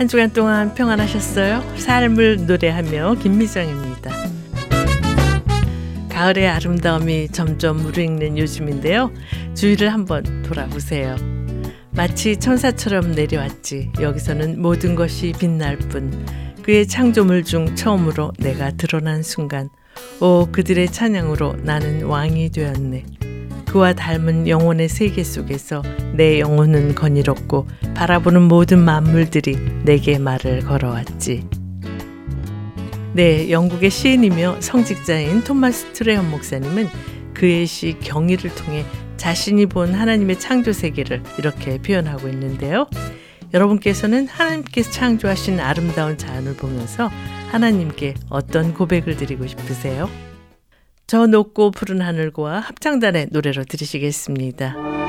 한 0.00 0.08
주간 0.08 0.32
동안 0.32 0.74
평안하셨어요? 0.74 1.76
삶을 1.76 2.46
노래하며 2.46 3.16
김미정입니다. 3.16 4.10
가을의 6.08 6.48
아름다움이 6.48 7.28
점점 7.28 7.76
무르익는 7.76 8.38
요즘인데요. 8.38 9.12
주위를 9.54 9.92
한번 9.92 10.40
돌아보세요. 10.40 11.16
마치 11.90 12.38
천사처럼 12.38 13.10
내려왔지. 13.10 13.92
여기서는 14.00 14.62
모든 14.62 14.94
것이 14.94 15.34
빛날 15.38 15.76
뿐. 15.76 16.24
그의 16.62 16.88
창조물 16.88 17.44
중 17.44 17.74
처음으로 17.74 18.32
내가 18.38 18.70
드러난 18.70 19.22
순간. 19.22 19.68
오, 20.22 20.46
그들의 20.50 20.86
찬양으로 20.92 21.56
나는 21.62 22.04
왕이 22.04 22.52
되었네. 22.52 23.04
그와 23.70 23.92
닮은 23.92 24.48
영혼의 24.48 24.88
세계 24.88 25.22
속에서 25.22 25.80
내 26.14 26.40
영혼은 26.40 26.96
거니롭고 26.96 27.68
바라보는 27.94 28.42
모든 28.42 28.80
만물들이 28.80 29.56
내게 29.84 30.18
말을 30.18 30.62
걸어왔지. 30.62 31.46
네, 33.12 33.48
영국의 33.48 33.90
시인이며 33.90 34.60
성직자인 34.60 35.44
토마스 35.44 35.92
트레언 35.92 36.32
목사님은 36.32 36.88
그의 37.32 37.68
시 37.68 37.96
경의를 38.00 38.52
통해 38.56 38.84
자신이 39.16 39.66
본 39.66 39.94
하나님의 39.94 40.40
창조 40.40 40.72
세계를 40.72 41.22
이렇게 41.38 41.78
표현하고 41.78 42.28
있는데요. 42.28 42.88
여러분께서는 43.54 44.26
하나님께서 44.26 44.90
창조하신 44.90 45.60
아름다운 45.60 46.18
자연을 46.18 46.56
보면서 46.56 47.08
하나님께 47.52 48.14
어떤 48.30 48.74
고백을 48.74 49.16
드리고 49.16 49.46
싶으세요? 49.46 50.10
저 51.10 51.26
높고 51.26 51.72
푸른 51.72 52.02
하늘과 52.02 52.60
합창단의 52.60 53.30
노래로 53.32 53.64
들으시겠습니다. 53.64 54.99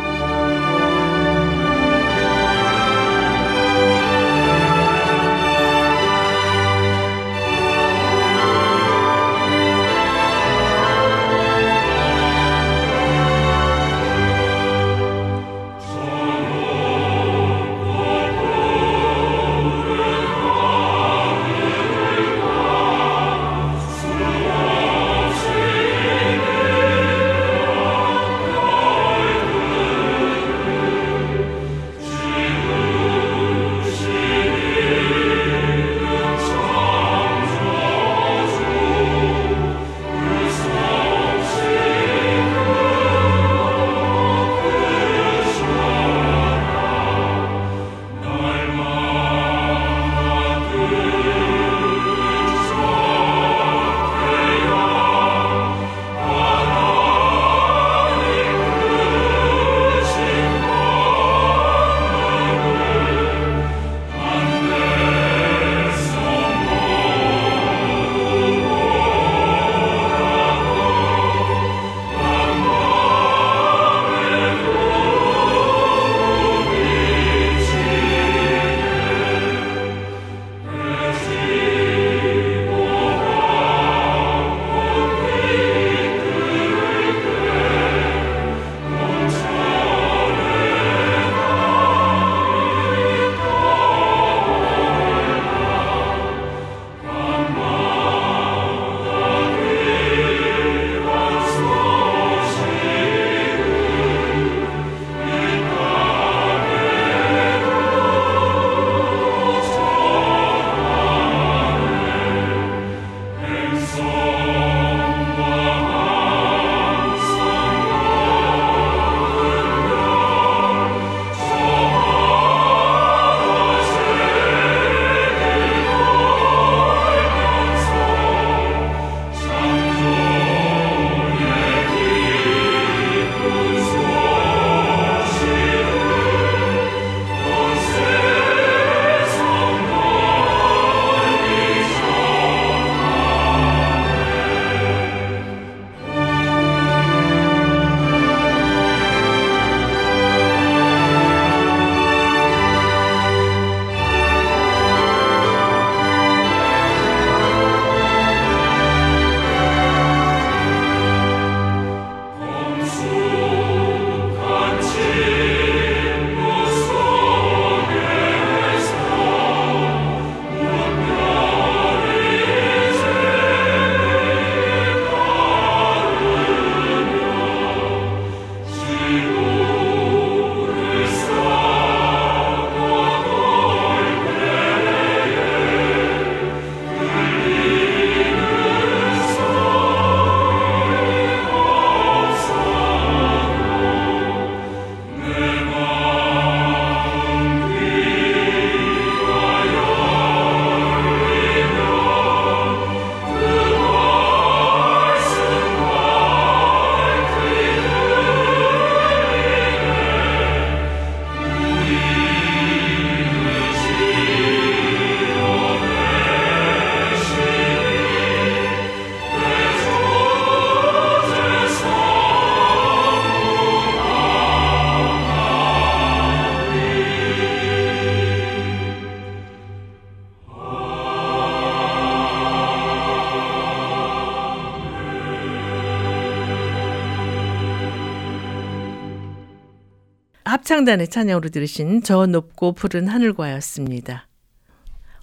합창단의 240.72 241.10
찬양으로 241.10 241.50
들으신 241.50 242.02
저 242.02 242.26
높고 242.26 242.72
푸른 242.72 243.10
하늘과였습니다. 243.10 244.30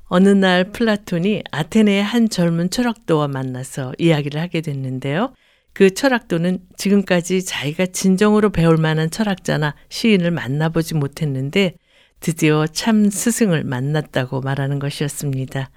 어느 0.04 0.28
날 0.28 0.72
플라톤이 0.72 1.42
아테네의 1.50 2.02
한 2.02 2.28
젊은 2.28 2.68
철학도와 2.68 3.28
만나서 3.28 3.94
이야기를 3.96 4.38
하게 4.38 4.60
됐는데요. 4.60 5.32
그 5.72 5.94
철학도는 5.94 6.60
지금까지 6.76 7.42
자기가 7.46 7.86
진정으로 7.86 8.50
배울 8.50 8.76
만한 8.76 9.10
철학자나 9.10 9.74
시인을 9.88 10.32
만나보지 10.32 10.94
못했는데 10.96 11.76
드디어 12.20 12.66
참 12.66 13.08
스승을 13.08 13.64
만났다고 13.64 14.42
말하는 14.42 14.78
것이었습니다. 14.78 15.70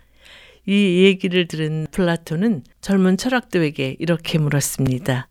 이 0.68 1.03
얘기를 1.06 1.47
들은 1.47 1.88
플라톤은 1.91 2.63
젊은 2.81 3.15
철학도에게 3.15 3.95
이렇게 4.00 4.38
물었습니다. 4.38 5.29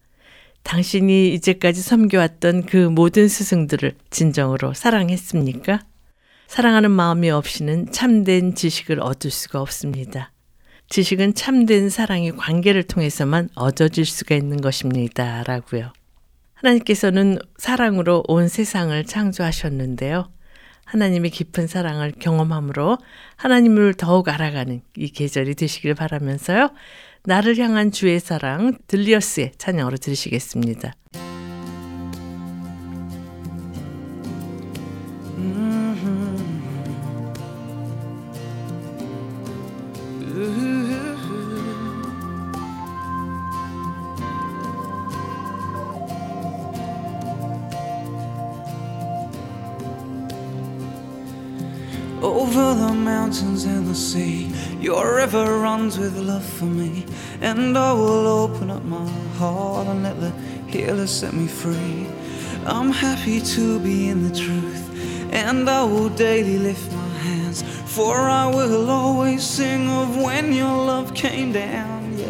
당신이 0.62 1.32
이제까지 1.34 1.82
섬겨왔던 1.82 2.66
그 2.66 2.76
모든 2.76 3.28
스승들을 3.28 3.94
진정으로 4.10 4.74
사랑했습니까? 4.74 5.80
사랑하는 6.46 6.90
마음이 6.90 7.30
없이는 7.30 7.92
참된 7.92 8.54
지식을 8.54 9.00
얻을 9.00 9.30
수가 9.30 9.60
없습니다. 9.60 10.32
지식은 10.88 11.34
참된 11.34 11.88
사랑의 11.88 12.36
관계를 12.36 12.82
통해서만 12.82 13.48
얻어질 13.54 14.04
수가 14.04 14.34
있는 14.34 14.60
것입니다. 14.60 15.44
라고요. 15.44 15.92
하나님께서는 16.54 17.38
사랑으로 17.56 18.24
온 18.26 18.48
세상을 18.48 19.04
창조하셨는데요. 19.04 20.30
하나님의 20.84 21.30
깊은 21.30 21.68
사랑을 21.68 22.12
경험함으로 22.18 22.98
하나님을 23.36 23.94
더욱 23.94 24.28
알아가는 24.28 24.82
이 24.96 25.08
계절이 25.08 25.54
되시길 25.54 25.94
바라면서요. 25.94 26.70
나를 27.24 27.58
향한 27.58 27.90
주의 27.90 28.18
사랑 28.18 28.78
들리어스의 28.86 29.52
찬양으로 29.58 29.98
들으시겠습니다. 29.98 30.94
Over 52.22 52.74
the 52.74 52.92
mountains 52.92 53.66
and 53.66 53.86
the 53.86 53.94
sea, 53.94 54.49
your 54.80 55.16
river 55.16 55.58
runs 55.60 55.98
with 55.98 56.16
love 56.16 56.44
for 56.44 56.64
me. 56.64 57.04
And 57.40 57.76
I 57.76 57.92
will 57.92 58.26
open 58.26 58.70
up 58.70 58.84
my 58.84 59.08
heart 59.36 59.86
and 59.86 60.02
let 60.02 60.18
the 60.20 60.30
healer 60.68 61.06
set 61.06 61.34
me 61.34 61.46
free. 61.46 62.06
I'm 62.64 62.90
happy 62.90 63.40
to 63.40 63.78
be 63.80 64.08
in 64.08 64.28
the 64.28 64.34
truth, 64.34 65.32
and 65.32 65.68
I 65.68 65.84
will 65.84 66.08
daily 66.10 66.58
lift 66.58 66.90
my 66.92 67.08
hands. 67.18 67.62
For 67.94 68.16
I 68.16 68.46
will 68.46 68.90
always 68.90 69.42
sing 69.42 69.88
of 69.88 70.16
when 70.16 70.52
your 70.52 70.76
love 70.86 71.14
came 71.14 71.52
down, 71.52 72.18
yeah. 72.18 72.28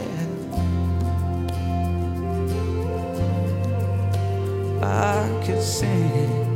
I 4.83 5.45
could 5.45 5.63
sing. 5.63 6.47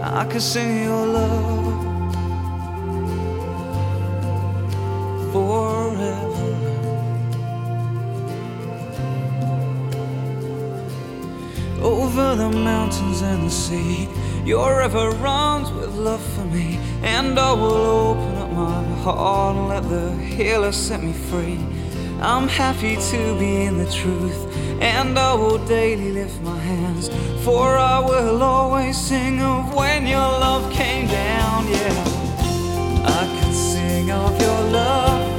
I 0.00 0.24
could 0.26 0.42
sing 0.42 0.84
your 0.84 1.06
love 1.06 1.93
forever. 5.34 6.54
Over 11.82 12.36
the 12.36 12.50
mountains 12.50 13.20
and 13.22 13.42
the 13.48 13.50
sea, 13.50 14.08
your 14.44 14.78
river 14.78 15.10
runs 15.10 15.72
with 15.72 15.92
love 15.96 16.24
for 16.34 16.44
me, 16.44 16.78
and 17.02 17.36
I 17.36 17.52
will 17.52 17.84
open 18.06 18.34
up 18.36 18.50
my 18.52 18.84
heart 19.02 19.56
and 19.56 19.68
let 19.68 19.82
the 19.88 20.12
healer 20.36 20.70
set 20.70 21.02
me 21.02 21.12
free. 21.12 21.58
I'm 22.20 22.46
happy 22.46 22.94
to 23.10 23.38
be 23.40 23.64
in 23.64 23.76
the 23.76 23.90
truth, 23.90 24.40
and 24.80 25.18
I 25.18 25.34
will 25.34 25.58
daily 25.66 26.12
lift 26.12 26.40
my 26.42 26.60
hands, 26.60 27.08
for 27.44 27.76
I 27.76 27.98
will 27.98 28.40
always 28.40 28.96
sing 28.96 29.42
of 29.42 29.74
when 29.74 30.06
your 30.06 30.30
love 30.46 30.72
came 30.72 31.08
down. 31.08 31.66
Yeah, 31.66 32.04
I 33.18 33.33
of 34.14 34.40
your 34.40 34.60
love 34.70 35.33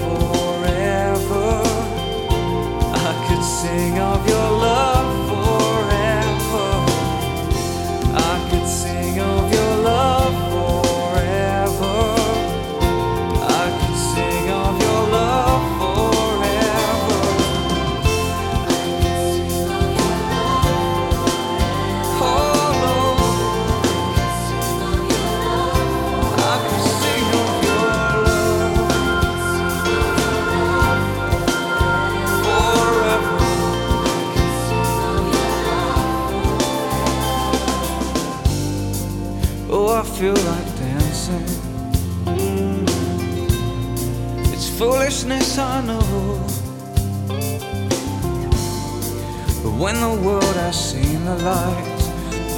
I 45.75 45.81
know. 45.81 45.99
But 49.61 49.73
when 49.77 49.99
the 49.99 50.15
world 50.25 50.55
has 50.63 50.91
seen 50.91 51.25
the 51.25 51.35
light, 51.35 51.99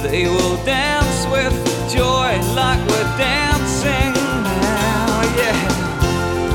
they 0.04 0.26
will 0.28 0.56
dance 0.64 1.26
with 1.26 1.52
joy 1.90 2.30
like 2.54 2.78
we're 2.88 3.10
dancing 3.18 4.14
now. 4.14 5.34
Yeah, 5.34 5.58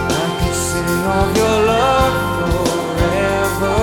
I 0.07 0.25
could 0.39 0.56
sing 0.56 1.04
of 1.19 1.27
your 1.36 1.57
love 1.68 2.15
forever. 2.39 3.80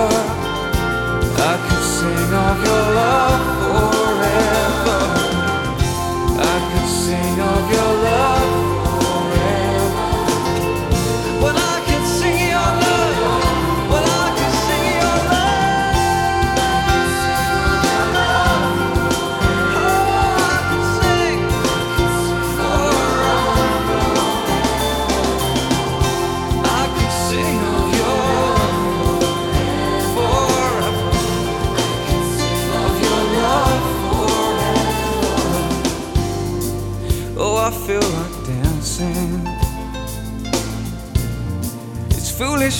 I 1.37 1.53
could 1.65 1.85
sing 1.97 2.33
of 2.47 2.57
your 2.65 2.85
love 2.97 3.41
forever. 3.61 5.01
I 6.41 6.57
could 6.69 6.89
sing 6.89 7.35
of 7.39 7.63
your 7.75 8.00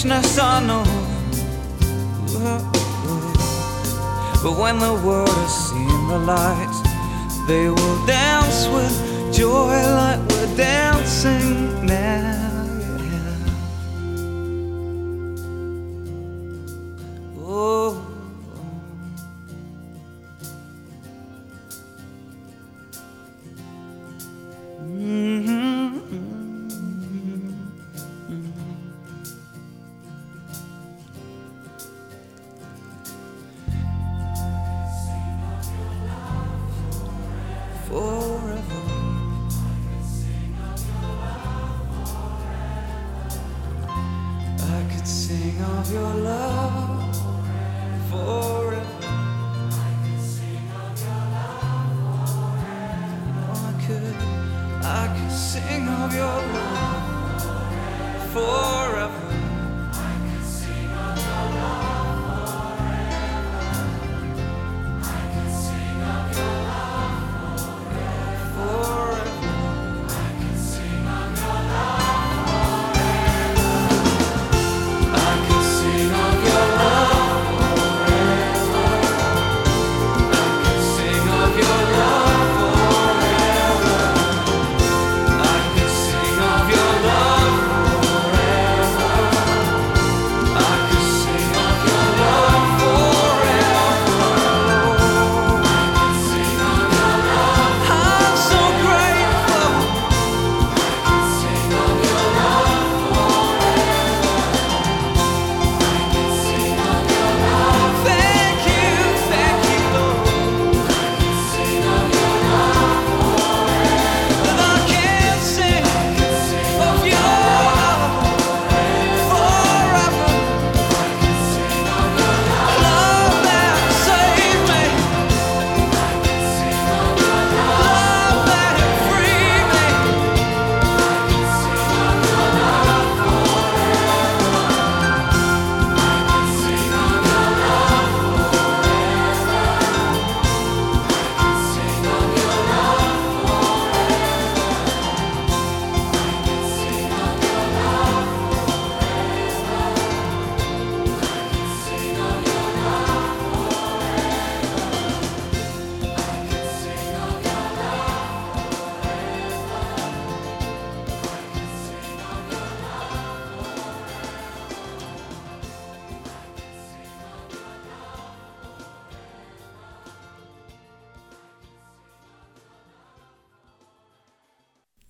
foolishness, 0.01 0.39
I 0.39 0.65
know. 0.65 0.83
But 4.43 4.57
when 4.57 4.79
the 4.79 4.93
world 5.05 5.29
has 5.29 5.69
seen 5.69 6.07
the 6.07 6.19
light, 6.19 7.45
they 7.47 7.69
will 7.69 8.05
dance 8.05 8.67
with 8.67 9.33
joy 9.33 9.75
like 9.93 10.10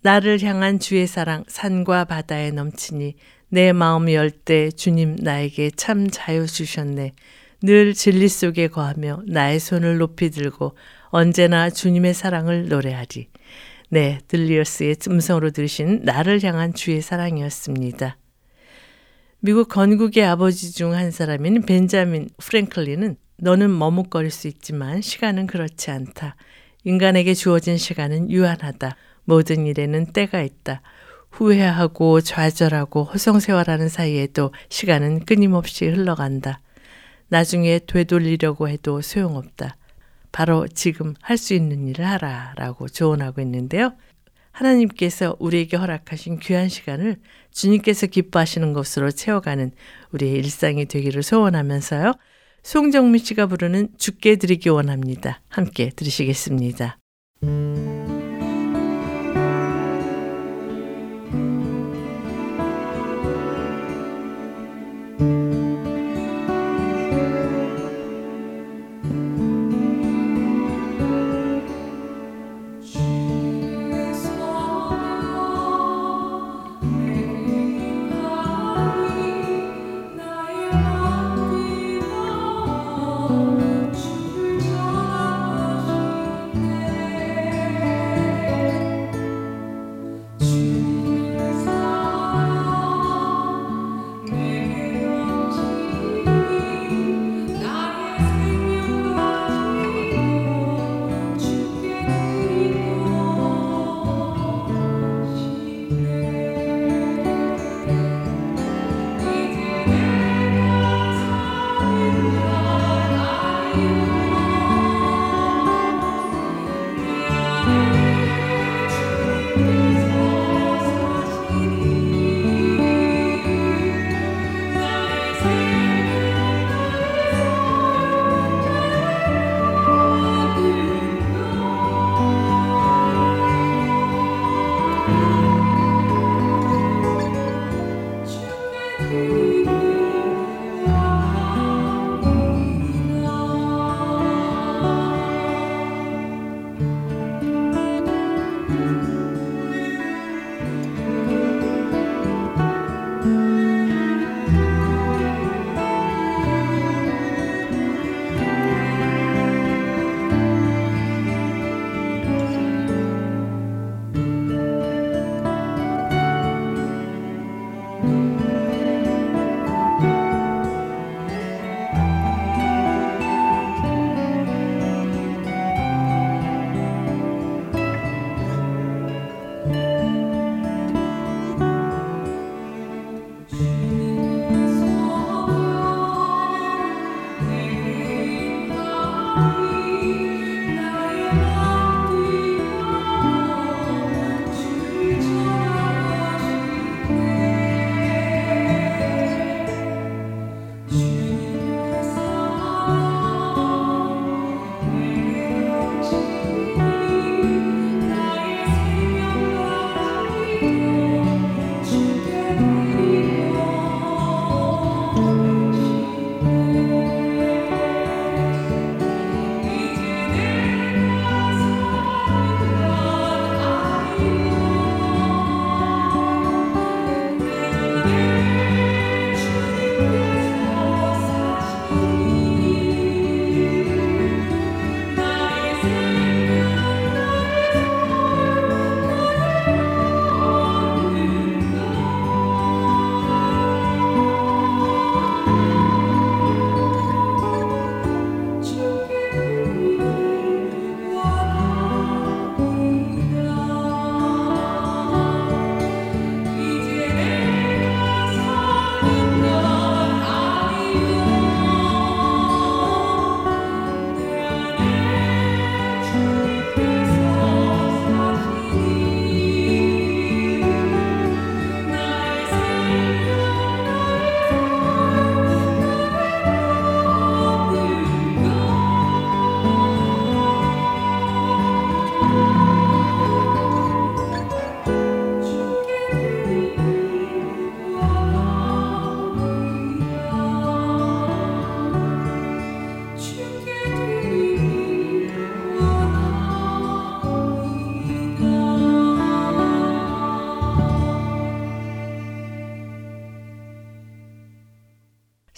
나를 0.02 0.42
향한 0.42 0.78
주의 0.78 1.06
사랑 1.06 1.44
산과 1.46 2.04
바다에 2.06 2.50
넘치니 2.50 3.14
내 3.48 3.72
마음 3.72 4.10
열 4.10 4.30
때 4.30 4.70
주님 4.70 5.16
나에게 5.20 5.70
참 5.76 6.08
자유 6.10 6.46
주셨네. 6.46 7.12
늘 7.62 7.94
진리 7.94 8.28
속에 8.28 8.66
거하며 8.68 9.22
나의 9.28 9.60
손을 9.60 9.98
높이 9.98 10.30
들고 10.30 10.76
언제나 11.10 11.70
주님의 11.70 12.14
사랑을 12.14 12.68
노래하리. 12.68 13.28
네, 13.90 14.18
들리어스의 14.26 14.96
음성으로 15.06 15.50
들으신 15.50 16.00
나를 16.02 16.42
향한 16.42 16.74
주의 16.74 17.00
사랑이었습니다. 17.00 18.16
미국 19.40 19.68
건국의 19.68 20.24
아버지 20.24 20.72
중 20.72 20.94
한 20.94 21.10
사람인 21.10 21.62
벤자민 21.62 22.28
프랭클린은 22.38 23.16
너는 23.36 23.76
머뭇거릴 23.76 24.30
수 24.30 24.48
있지만 24.48 25.00
시간은 25.02 25.46
그렇지 25.46 25.90
않다. 25.90 26.36
인간에게 26.84 27.34
주어진 27.34 27.76
시간은 27.76 28.30
유한하다. 28.30 28.96
모든 29.24 29.66
일에는 29.66 30.12
때가 30.12 30.42
있다. 30.42 30.82
후회하고 31.30 32.20
좌절하고 32.20 33.04
허송세월하는 33.04 33.88
사이에도 33.88 34.52
시간은 34.68 35.24
끊임없이 35.24 35.86
흘러간다. 35.86 36.60
나중에 37.28 37.80
되돌리려고 37.86 38.68
해도 38.68 39.00
소용없다. 39.00 39.76
바로 40.30 40.66
지금 40.68 41.14
할 41.20 41.38
수 41.38 41.54
있는 41.54 41.88
일을 41.88 42.06
하라 42.06 42.54
라고 42.56 42.88
조언하고 42.88 43.40
있는데요. 43.40 43.94
하나님께서 44.50 45.36
우리에게 45.38 45.78
허락하신 45.78 46.38
귀한 46.40 46.68
시간을 46.68 47.16
주님께서 47.52 48.06
기뻐하시는 48.06 48.72
것으로 48.74 49.10
채워가는 49.10 49.72
우리의 50.12 50.34
일상이 50.34 50.84
되기를 50.84 51.22
소원하면서요. 51.22 52.12
송정민 52.62 53.24
씨가 53.24 53.46
부르는 53.46 53.88
죽게 53.96 54.36
드리기 54.36 54.68
원합니다. 54.68 55.40
함께 55.48 55.90
들으시겠습니다. 55.96 56.98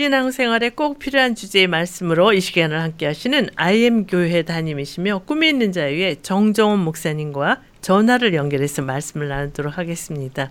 신앙생활에 0.00 0.70
꼭 0.70 0.98
필요한 0.98 1.34
주제의 1.34 1.66
말씀으로 1.66 2.32
이 2.32 2.40
시간을 2.40 2.80
함께 2.80 3.04
하시는 3.04 3.50
IM 3.56 4.06
교회 4.06 4.40
담임이시며 4.40 5.24
꿈이 5.26 5.50
있는 5.50 5.72
자유의 5.72 6.22
정정원 6.22 6.78
목사님과 6.78 7.60
전화를 7.82 8.32
연결해서 8.32 8.80
말씀을 8.80 9.28
나누도록 9.28 9.76
하겠습니다. 9.76 10.50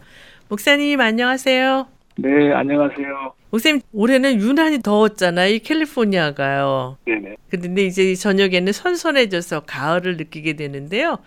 목사님 0.50 1.02
안녕하세요. 1.02 1.88
네, 2.18 2.54
안녕하세요. 2.54 3.34
목사님 3.50 3.82
올해는 3.92 4.40
유난히 4.40 4.84
더웠잖아요. 4.84 5.56
이 5.56 5.60
캘리포니아가요. 5.60 6.98
네네. 7.08 7.36
근데 7.50 7.86
이제 7.86 8.14
저녁에는 8.14 8.72
선선해져서 8.72 9.62
가을을 9.62 10.18
느끼게 10.18 10.58
되는데요. 10.58 11.18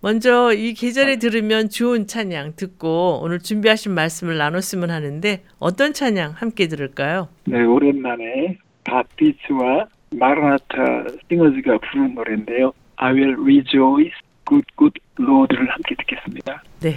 먼저 0.00 0.52
이 0.52 0.74
계절에 0.74 1.16
들으면 1.16 1.68
좋은 1.68 2.06
찬양 2.06 2.54
듣고 2.56 3.20
오늘 3.22 3.38
준비하신 3.38 3.92
말씀을 3.92 4.36
나눴으면 4.36 4.90
하는데 4.90 5.42
어떤 5.58 5.92
찬양 5.92 6.32
함께 6.36 6.68
들을까요? 6.68 7.28
네, 7.44 7.62
오랜만에 7.62 8.58
바티츠와 8.84 9.86
마라나타 10.10 11.04
싱어즈가 11.28 11.78
부른 11.78 12.14
노래인데요. 12.14 12.72
I 12.96 13.12
will 13.12 13.34
rejoice, 13.40 14.12
good, 14.46 14.66
good 14.78 15.00
Lord를 15.18 15.68
함께 15.70 15.94
듣겠습니다. 15.96 16.62
네. 16.80 16.94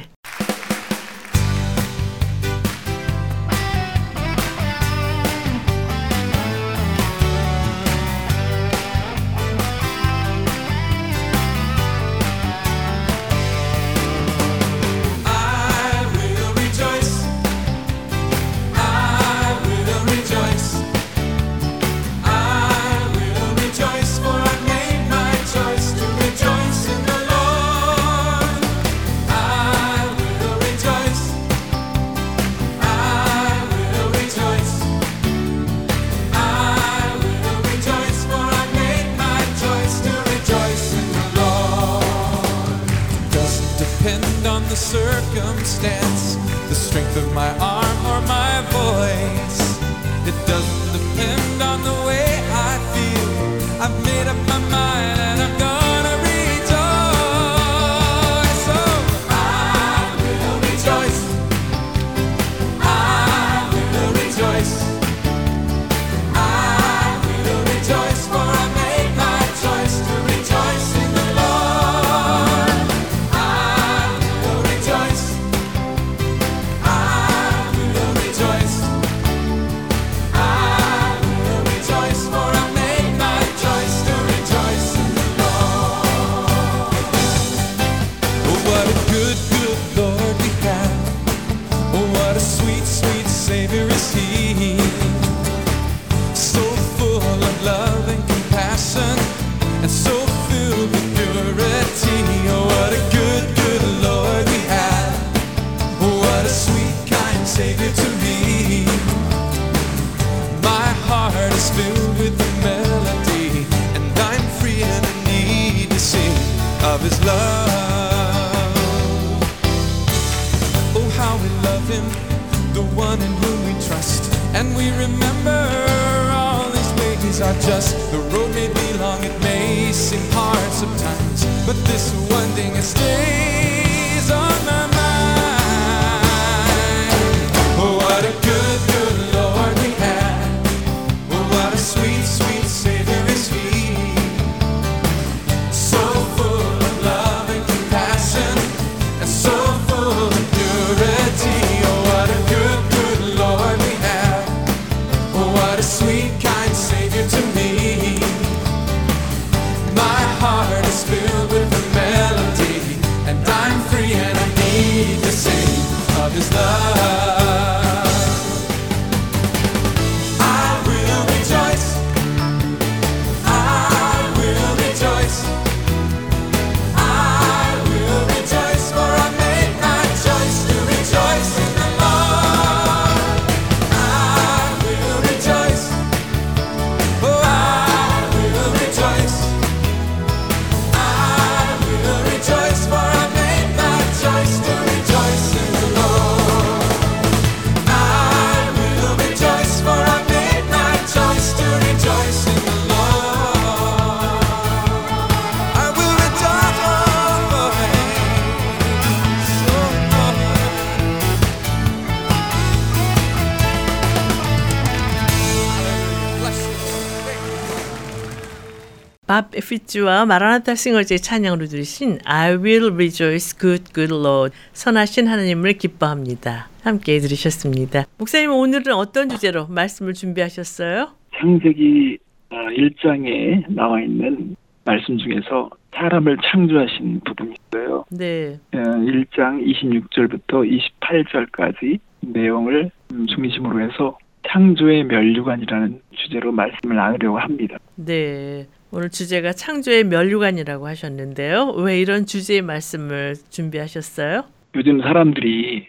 피츠와 219.70 220.26
마라나타 220.26 220.74
싱어즈의 220.74 221.20
찬양으로 221.20 221.68
들으신 221.68 222.18
I 222.26 222.56
will 222.56 222.92
rejoice 222.92 223.58
good 223.58 223.94
good 223.94 224.14
Lord 224.14 224.56
선하신 224.74 225.28
하나님을 225.28 225.74
기뻐합니다. 225.74 226.70
함께 226.82 227.20
들으셨습니다. 227.20 228.06
목사님 228.18 228.52
오늘은 228.52 228.94
어떤 228.94 229.30
주제로 229.30 229.68
말씀을 229.68 230.14
준비하셨어요? 230.14 231.10
창세기 231.40 232.18
아, 232.50 232.56
1장에 232.56 233.66
나와 233.70 234.02
있는 234.02 234.56
말씀 234.86 235.20
중에서 235.20 235.70
사람을 235.94 236.38
창조하신 236.52 237.22
부분이 237.26 237.54
있어요. 237.54 238.06
네. 238.10 238.60
어, 238.74 238.80
1장 238.80 239.64
26절부터 239.64 240.82
28절까지 241.00 242.00
내용을 242.22 242.90
음, 243.12 243.28
중심으로 243.28 243.82
해서 243.82 244.18
창조의 244.48 245.04
멸류관이라는 245.04 246.02
주제로 246.12 246.52
말씀을 246.52 246.96
나누려고 246.96 247.38
합니다. 247.38 247.78
네. 247.96 248.66
오늘 248.92 249.10
주제가 249.10 249.52
창조의 249.54 250.04
멸류관이라고 250.06 250.88
하셨는데요. 250.88 251.68
왜 251.78 252.00
이런 252.00 252.26
주제의 252.26 252.62
말씀을 252.64 253.36
준비하셨어요? 253.50 254.44
요즘 254.76 255.02
사람들이 255.02 255.88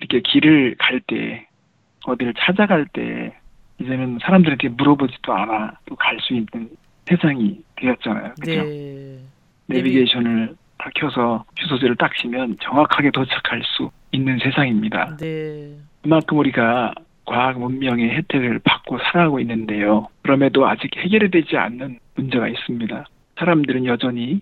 이렇게 0.00 0.20
길을 0.20 0.74
갈 0.78 1.00
때, 1.06 1.46
어디를 2.04 2.34
찾아갈 2.38 2.86
때, 2.92 3.32
이제는 3.80 4.18
사람들한테 4.22 4.68
물어보지도 4.70 5.32
않아 5.32 5.72
또 5.86 5.94
갈 5.96 6.18
수 6.20 6.34
있는 6.34 6.68
세상이 7.08 7.58
되었잖아요. 7.76 8.34
그죠? 8.40 8.62
네. 8.64 9.18
내비게이션을 9.66 10.54
다 10.78 10.90
켜서 10.96 11.44
주소지를 11.56 11.96
딱 11.96 12.10
치면 12.16 12.56
정확하게 12.62 13.10
도착할 13.12 13.62
수 13.64 13.90
있는 14.12 14.38
세상입니다. 14.42 15.16
네. 15.18 15.76
그만큼 16.02 16.38
우리가 16.38 16.92
과학 17.24 17.58
문명의 17.58 18.10
혜택을 18.10 18.58
받고 18.60 18.98
살아가고 18.98 19.38
있는데요. 19.40 20.08
그럼에도 20.22 20.66
아직 20.66 20.96
해결이 20.96 21.30
되지 21.30 21.56
않는 21.56 21.98
문제가 22.14 22.48
있습니다. 22.48 23.06
사람들은 23.38 23.86
여전히 23.86 24.40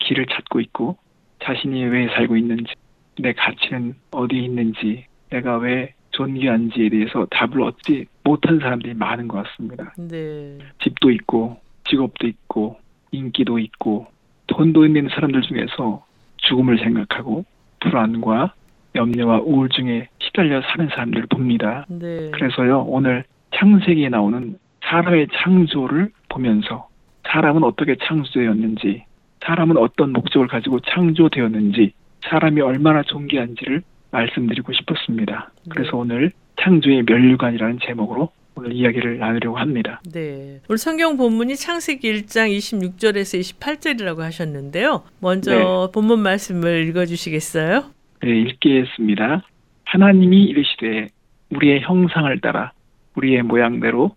길을 0.00 0.26
찾고 0.26 0.60
있고 0.60 0.96
자신이 1.42 1.84
왜 1.84 2.08
살고 2.08 2.36
있는지, 2.36 2.72
내 3.18 3.32
가치는 3.32 3.94
어디에 4.10 4.40
있는지, 4.40 5.04
내가 5.30 5.58
왜 5.58 5.94
존귀한지에 6.10 6.88
대해서 6.88 7.26
답을 7.30 7.62
얻지 7.62 8.06
못한 8.24 8.58
사람들이 8.58 8.94
많은 8.94 9.28
것 9.28 9.44
같습니다. 9.44 9.94
네. 9.96 10.58
집도 10.82 11.10
있고 11.10 11.58
직업도 11.88 12.26
있고 12.26 12.78
인기도 13.12 13.58
있고 13.58 14.06
돈도 14.48 14.86
있는 14.86 15.08
사람들 15.08 15.42
중에서 15.42 16.04
죽음을 16.38 16.78
생각하고 16.78 17.44
불안과 17.80 18.52
염려와 18.94 19.40
우울증에 19.40 20.08
시달려 20.18 20.60
사는 20.62 20.88
사람들을 20.88 21.26
봅니다. 21.26 21.86
네. 21.88 22.30
그래서요 22.32 22.82
오늘 22.82 23.24
창세기에 23.54 24.08
나오는 24.08 24.58
사람의 24.90 25.28
창조를 25.32 26.10
보면서 26.28 26.88
사람은 27.30 27.62
어떻게 27.62 27.96
창조되었는지 27.96 29.04
사람은 29.44 29.76
어떤 29.76 30.12
목적을 30.12 30.48
가지고 30.48 30.80
창조되었는지 30.80 31.92
사람이 32.28 32.60
얼마나 32.60 33.02
존귀한지를 33.04 33.82
말씀드리고 34.10 34.72
싶었습니다. 34.72 35.52
그래서 35.68 35.92
네. 35.92 35.96
오늘 35.96 36.32
창조의 36.60 37.04
멸류관이라는 37.06 37.78
제목으로 37.86 38.30
오늘 38.56 38.72
이야기를 38.72 39.18
나누려고 39.18 39.56
합니다. 39.58 40.02
네. 40.12 40.60
오늘 40.68 40.76
성경 40.76 41.16
본문이 41.16 41.54
창세기 41.54 42.12
1장 42.12 42.50
26절에서 42.50 43.58
28절이라고 43.60 44.18
하셨는데요. 44.18 45.04
먼저 45.20 45.52
네. 45.52 45.92
본문 45.94 46.18
말씀을 46.18 46.88
읽어 46.88 47.06
주시겠어요? 47.06 47.84
네, 48.22 48.40
읽겠습니다. 48.40 49.44
하나님이 49.84 50.44
이르시되 50.44 51.06
우리의 51.50 51.82
형상을 51.82 52.40
따라 52.40 52.72
우리의 53.14 53.42
모양대로 53.42 54.16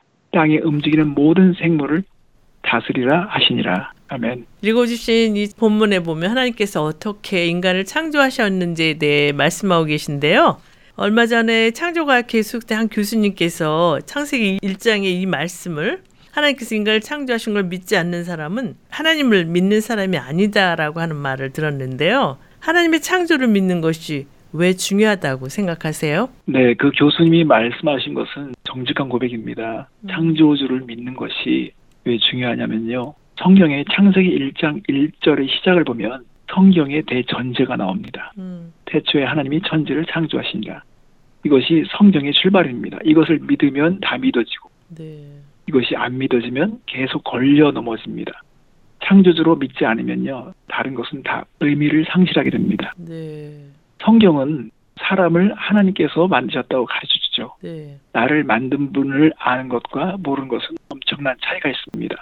땅에 0.31 0.59
움직이는 0.59 1.09
모든 1.09 1.53
생물을 1.53 2.03
다스리라 2.63 3.27
하시니라 3.29 3.91
아멘. 4.07 4.45
읽어주신 4.61 5.37
이 5.37 5.47
본문에 5.57 6.01
보면 6.01 6.29
하나님께서 6.31 6.83
어떻게 6.83 7.47
인간을 7.47 7.85
창조하셨는지에 7.85 8.95
대해 8.95 9.31
말씀하고 9.31 9.85
계신데요. 9.85 10.57
얼마 10.95 11.25
전에 11.25 11.71
창조가 11.71 12.23
계속된 12.23 12.77
한 12.77 12.89
교수님께서 12.89 14.01
창세기 14.05 14.59
1장의 14.61 15.05
이 15.05 15.25
말씀을 15.25 16.03
하나님께서 16.31 16.75
인간을 16.75 17.01
창조하신 17.01 17.53
걸 17.53 17.63
믿지 17.63 17.95
않는 17.95 18.25
사람은 18.25 18.75
하나님을 18.89 19.45
믿는 19.45 19.79
사람이 19.79 20.17
아니다라고 20.17 20.99
하는 20.99 21.15
말을 21.15 21.51
들었는데요. 21.53 22.37
하나님의 22.59 23.01
창조를 23.01 23.47
믿는 23.47 23.81
것이 23.81 24.27
왜 24.53 24.73
중요하다고 24.73 25.49
생각하세요? 25.49 26.29
네, 26.45 26.73
그 26.73 26.91
교수님이 26.97 27.43
말씀하신 27.45 28.13
것은 28.13 28.53
정직한 28.63 29.09
고백입니다. 29.09 29.89
음. 30.01 30.07
창조주를 30.09 30.81
믿는 30.81 31.13
것이 31.15 31.71
왜 32.05 32.17
중요하냐면요. 32.17 33.13
성경의 33.37 33.85
창세기 33.93 34.29
1장 34.29 34.87
1절의 34.87 35.49
시작을 35.49 35.83
보면 35.83 36.25
성경의 36.53 37.03
대전제가 37.03 37.77
나옵니다. 37.77 38.33
음, 38.37 38.73
태초에 38.85 39.23
하나님이 39.23 39.61
천지를 39.65 40.05
창조하시니라. 40.05 40.83
이것이 41.45 41.85
성경의 41.97 42.33
출발입니다. 42.33 42.99
이것을 43.03 43.39
믿으면 43.39 43.99
다 44.01 44.17
믿어지고 44.17 44.69
네, 44.97 45.23
이것이 45.67 45.95
안 45.95 46.17
믿어지면 46.17 46.81
계속 46.85 47.23
걸려 47.23 47.71
넘어집니다. 47.71 48.31
창조주로 49.03 49.55
믿지 49.55 49.85
않으면요. 49.85 50.53
다른 50.67 50.93
것은 50.93 51.23
다 51.23 51.45
의미를 51.61 52.05
상실하게 52.09 52.51
됩니다. 52.51 52.93
네, 52.97 53.65
성경은 54.03 54.71
사람을 54.99 55.53
하나님께서 55.55 56.27
만드셨다고 56.27 56.85
가르쳐 56.85 57.13
주죠. 57.21 57.55
네, 57.61 57.97
나를 58.13 58.43
만든 58.43 58.91
분을 58.93 59.33
아는 59.37 59.67
것과 59.69 60.17
모르는 60.19 60.47
것은 60.47 60.75
엄청난 60.89 61.35
차이가 61.41 61.69
있습니다. 61.69 62.15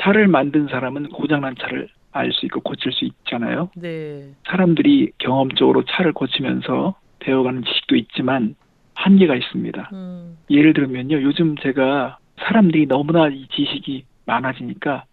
차를 0.00 0.28
만든 0.28 0.68
사람은 0.68 1.10
고장난 1.10 1.54
차를 1.60 1.88
알 2.12 2.32
수 2.32 2.46
있고 2.46 2.60
고칠 2.60 2.92
수 2.92 3.04
있잖아요. 3.04 3.68
네, 3.76 4.30
사람들이 4.46 5.12
경험적으로 5.18 5.84
차를 5.84 6.12
고치면서 6.12 6.94
배워가는 7.20 7.64
지식도 7.64 7.96
있지만 7.96 8.54
한계가 8.94 9.34
있습니다. 9.36 9.90
음, 9.92 10.38
예를 10.50 10.72
들면요. 10.72 11.22
요즘 11.22 11.56
제가 11.56 12.18
사람들이 12.38 12.86
너무나 12.86 13.28
이 13.28 13.46
지식이 13.48 14.04
많아지니까 14.26 15.04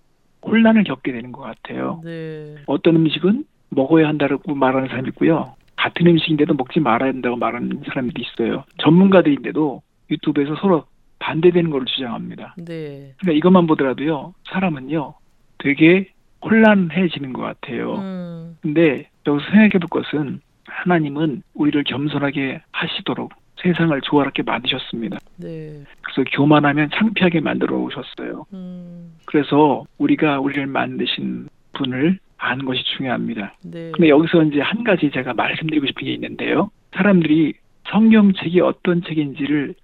혼란을 0.43 0.83
겪게 0.83 1.11
되는 1.11 1.31
것 1.31 1.41
같아요. 1.41 2.01
네, 2.03 2.55
어떤 2.67 2.95
음식은 2.95 3.43
먹어야 3.69 4.07
한다고 4.07 4.55
말하는 4.55 4.87
사람이 4.87 5.09
있고요. 5.09 5.55
같은 5.75 6.07
음식인데도 6.07 6.53
먹지 6.53 6.79
말아야 6.79 7.09
한다고 7.09 7.35
말하는 7.35 7.81
사람들이 7.85 8.23
있어요. 8.23 8.63
전문가들인데도 8.77 9.81
유튜브에서 10.09 10.55
서로 10.55 10.85
반대되는 11.19 11.69
걸 11.69 11.85
주장합니다. 11.85 12.55
네, 12.57 13.13
그러니까 13.17 13.37
이것만 13.37 13.67
보더라도요. 13.67 14.33
사람은요. 14.49 15.13
되게 15.57 16.09
혼란해지는 16.43 17.33
것 17.33 17.41
같아요. 17.41 17.95
음, 17.95 18.57
근데 18.61 19.09
여기서 19.25 19.49
생각해 19.49 19.69
볼 19.69 20.03
것은 20.03 20.41
하나님은 20.65 21.41
우리를 21.53 21.83
겸손하게 21.85 22.61
하시도록 22.71 23.31
세상을 23.61 23.99
조화롭게 24.01 24.43
만드셨습니다. 24.43 25.17
네, 25.37 25.83
그래서 26.01 26.29
교만하면 26.31 26.89
창피하게 26.93 27.39
만들어 27.39 27.77
오셨어요. 27.77 28.45
음, 28.53 29.13
그래서 29.25 29.85
우리가 29.97 30.39
우리를 30.39 30.67
만드신 30.67 31.47
분을 31.73 32.19
아는 32.45 32.65
것이 32.65 32.83
중요합니다. 32.95 33.53
네, 33.63 33.91
근데 33.91 34.09
여기서 34.09 34.43
이제 34.43 34.61
한 34.61 34.83
가지 34.83 35.09
제가 35.11 35.33
말씀드리고 35.33 35.87
싶은 35.87 36.05
게 36.05 36.13
있는데요. 36.13 36.69
사람들이 36.93 37.53
성경책이 37.89 38.61
어떤 38.61 39.01
책인지를 39.03 39.75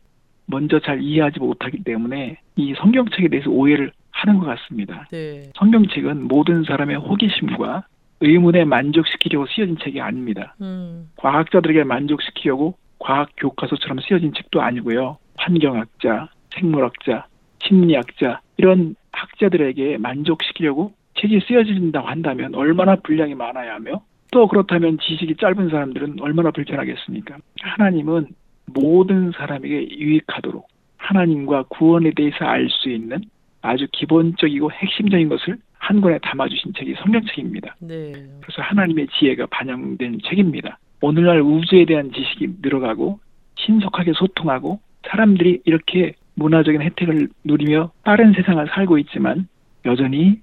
먼저 0.46 0.80
잘 0.80 1.02
이해하지 1.02 1.40
못하기 1.40 1.84
때문에 1.84 2.38
이 2.56 2.74
성경책에 2.78 3.30
대해서 3.30 3.50
오해를 3.50 3.92
하는 4.12 4.40
것 4.40 4.46
같습니다. 4.46 5.08
네, 5.12 5.44
성경책은 5.56 6.28
모든 6.28 6.64
사람의 6.64 6.98
호기심과 6.98 7.86
의문에 8.22 8.66
만족시키려고 8.66 9.48
쓰여진 9.48 9.78
책이 9.84 10.00
아닙니다. 10.00 10.56
음, 10.62 11.10
과학자들에게 11.16 11.84
만족시키려고 11.84 12.76
과학 13.00 13.30
교과서처럼 13.38 14.00
쓰여진 14.08 14.34
책도 14.36 14.62
아니고요. 14.62 15.18
환경학자, 15.38 16.30
생물학자, 16.54 17.26
심리학자 17.64 18.42
이런 18.58 18.96
학자들에게 19.12 19.98
만족시키려고 19.98 20.94
책이 21.22 21.40
쓰여진다고 21.48 22.08
한다면 22.08 22.56
얼마나 22.56 22.96
분량이 22.96 23.36
많아야 23.36 23.76
하며 23.76 24.02
또 24.32 24.48
그렇다면 24.48 24.98
지식이 25.00 25.36
짧은 25.36 25.70
사람들은 25.70 26.18
얼마나 26.22 26.52
불편하겠습니까? 26.52 27.38
하나님은 27.62 28.28
모든 28.74 29.32
사람에게 29.32 29.90
유익하도록 29.98 30.68
하나님과 30.98 31.64
구원에 31.70 32.12
대해서 32.16 32.46
알 32.46 32.68
수 32.70 32.90
있는 32.90 33.20
아주 33.62 33.88
기본적이고 33.92 34.72
핵심적인 34.72 35.30
것을 35.30 35.58
한 35.78 36.02
권에 36.02 36.18
담아주신 36.20 36.74
책이 36.78 36.96
성경책입니다. 37.04 37.76
네, 37.82 38.14
그래서 38.42 38.62
하나님의 38.62 39.08
지혜가 39.20 39.48
반영된 39.48 40.20
책입니다. 40.24 40.80
오늘날 41.02 41.42
우주에 41.42 41.86
대한 41.86 42.12
지식이 42.12 42.58
늘어가고 42.62 43.20
신속하게 43.56 44.14
소통하고 44.14 44.80
사람들이 45.08 45.62
이렇게 45.66 46.14
문화적인 46.36 46.82
혜택을 46.82 47.28
누리며 47.44 47.92
빠른 48.04 48.34
세상을 48.34 48.66
살고 48.74 48.98
있지만 49.00 49.48
여전히 49.86 50.40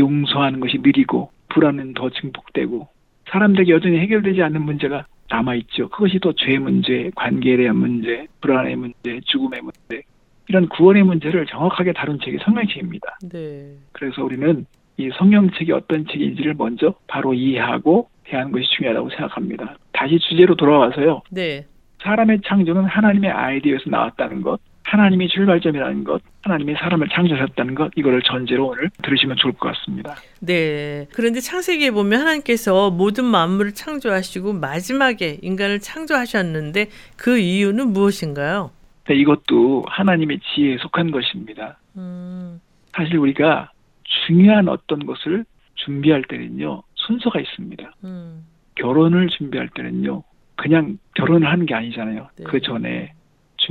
용서하는 0.00 0.60
것이 0.60 0.78
느리고 0.82 1.30
불안은 1.50 1.94
더 1.94 2.10
증폭되고 2.10 2.88
사람들에게 3.30 3.72
여전히 3.72 3.98
해결되지 3.98 4.42
않는 4.42 4.62
문제가 4.62 5.06
남아있죠. 5.28 5.88
그것이 5.90 6.18
또 6.18 6.32
죄 6.32 6.58
문제, 6.58 7.10
관계에 7.14 7.56
대한 7.56 7.76
문제, 7.76 8.26
불안의 8.40 8.76
문제, 8.76 9.20
죽음의 9.26 9.60
문제 9.62 10.02
이런 10.48 10.68
구원의 10.68 11.04
문제를 11.04 11.46
정확하게 11.46 11.92
다룬 11.92 12.18
책이 12.18 12.38
성경책입니다. 12.44 13.18
네. 13.32 13.74
그래서 13.92 14.24
우리는 14.24 14.66
이 14.96 15.08
성경책이 15.16 15.70
어떤 15.72 16.06
책인지를 16.06 16.54
먼저 16.58 16.94
바로 17.06 17.32
이해하고 17.32 18.08
대하는 18.24 18.50
것이 18.50 18.64
중요하다고 18.76 19.10
생각합니다. 19.10 19.76
다시 19.92 20.18
주제로 20.18 20.56
돌아와서요. 20.56 21.22
네. 21.30 21.64
사람의 22.02 22.40
창조는 22.44 22.84
하나님의 22.84 23.30
아이디어에서 23.30 23.90
나왔다는 23.90 24.42
것, 24.42 24.60
하나님이 24.84 25.28
출발점이라는 25.28 26.04
것, 26.04 26.22
하나님이 26.42 26.74
사람을 26.74 27.08
창조하셨다는 27.12 27.74
것, 27.74 27.92
이거를 27.96 28.22
전제로 28.22 28.68
오늘 28.68 28.90
들으시면 29.02 29.36
좋을 29.36 29.52
것 29.54 29.72
같습니다. 29.72 30.16
네. 30.40 31.06
그런데 31.12 31.40
창세기에 31.40 31.92
보면 31.92 32.20
하나님께서 32.20 32.90
모든 32.90 33.24
만물을 33.24 33.72
창조하시고 33.72 34.54
마지막에 34.54 35.38
인간을 35.42 35.80
창조하셨는데 35.80 36.88
그 37.16 37.38
이유는 37.38 37.92
무엇인가요? 37.92 38.70
네, 39.08 39.14
이것도 39.16 39.84
하나님의 39.88 40.40
지혜에 40.40 40.78
속한 40.78 41.10
것입니다. 41.10 41.78
음, 41.96 42.60
사실 42.92 43.16
우리가 43.16 43.70
중요한 44.26 44.68
어떤 44.68 45.06
것을 45.06 45.44
준비할 45.76 46.22
때는요, 46.24 46.82
순서가 46.94 47.40
있습니다. 47.40 47.92
음, 48.04 48.44
결혼을 48.74 49.28
준비할 49.28 49.68
때는요, 49.74 50.22
그냥 50.56 50.98
결혼을 51.14 51.48
하는 51.50 51.66
게 51.66 51.74
아니잖아요. 51.74 52.28
네. 52.36 52.44
그 52.44 52.60
전에 52.60 53.12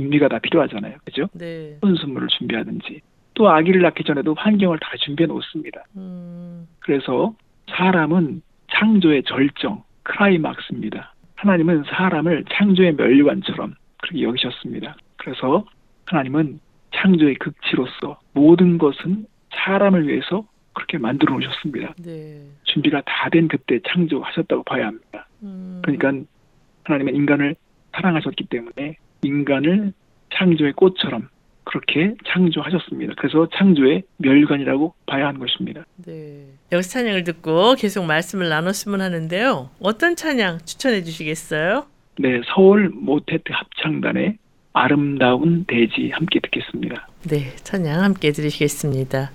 준비가 0.00 0.28
다 0.28 0.38
필요하잖아요. 0.38 0.96
그죠? 1.04 1.28
네. 1.34 1.76
혼수물을 1.82 2.28
준비하든지, 2.28 3.00
또 3.34 3.50
아기를 3.50 3.82
낳기 3.82 4.04
전에도 4.04 4.34
환경을 4.34 4.78
다 4.80 4.88
준비해 4.98 5.26
놓습니다. 5.26 5.84
음, 5.96 6.66
그래서 6.80 7.34
사람은 7.68 8.40
창조의 8.72 9.24
절정, 9.24 9.82
크라이막스입니다. 10.04 11.14
하나님은 11.36 11.84
사람을 11.88 12.44
창조의 12.50 12.94
멸류관처럼 12.94 13.74
그렇게 14.02 14.22
여기셨습니다. 14.22 14.96
그래서 15.16 15.64
하나님은 16.06 16.60
창조의 16.94 17.34
극치로서 17.36 18.18
모든 18.32 18.78
것은 18.78 19.26
사람을 19.54 20.08
위해서 20.08 20.44
그렇게 20.72 20.98
만들어 20.98 21.34
놓으셨습니다. 21.34 21.94
네. 22.04 22.42
준비가 22.64 23.02
다 23.04 23.28
된 23.30 23.48
그때 23.48 23.80
창조하셨다고 23.86 24.62
봐야 24.64 24.86
합니다. 24.86 25.26
음, 25.42 25.80
그러니까 25.82 26.12
하나님은 26.84 27.14
인간을 27.14 27.54
사랑하셨기 27.92 28.44
때문에 28.44 28.96
인간을 29.22 29.92
창조의 30.34 30.72
꽃처럼 30.74 31.28
그렇게 31.64 32.14
창조하셨습니다. 32.26 33.14
그래서 33.16 33.48
창조의 33.56 34.02
멸관이라고 34.16 34.94
봐야 35.06 35.28
하는 35.28 35.38
것입니다. 35.38 35.84
네. 36.04 36.46
여기서 36.72 36.90
찬양을 36.90 37.24
듣고 37.24 37.74
계속 37.74 38.04
말씀을 38.06 38.48
나눴으면 38.48 39.00
하는데요. 39.00 39.70
어떤 39.80 40.16
찬양 40.16 40.60
추천해 40.64 41.02
주시겠어요? 41.04 41.86
네, 42.18 42.40
서울 42.54 42.90
모테트 42.90 43.44
합창단의 43.52 44.36
아름다운 44.72 45.64
대지 45.64 46.10
함께 46.12 46.40
듣겠습니다. 46.40 47.08
네, 47.28 47.50
찬양 47.56 48.02
함께 48.02 48.32
들으시겠습니다. 48.32 49.30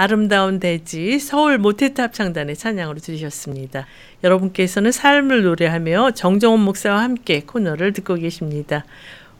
아름다운 0.00 0.60
대지 0.60 1.18
서울 1.18 1.58
모태트 1.58 2.00
합창단의 2.00 2.54
찬양으로 2.54 3.00
들으셨습니다. 3.00 3.84
여러분께서는 4.22 4.92
삶을 4.92 5.42
노래하며 5.42 6.12
정정원 6.12 6.60
목사와 6.60 7.02
함께 7.02 7.40
코너를 7.40 7.92
듣고 7.92 8.14
계십니다. 8.14 8.84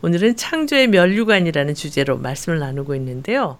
오늘은 0.01 0.35
창조의 0.35 0.87
멸류관이라는 0.87 1.73
주제로 1.75 2.17
말씀을 2.17 2.59
나누고 2.59 2.93
있는데요. 2.95 3.57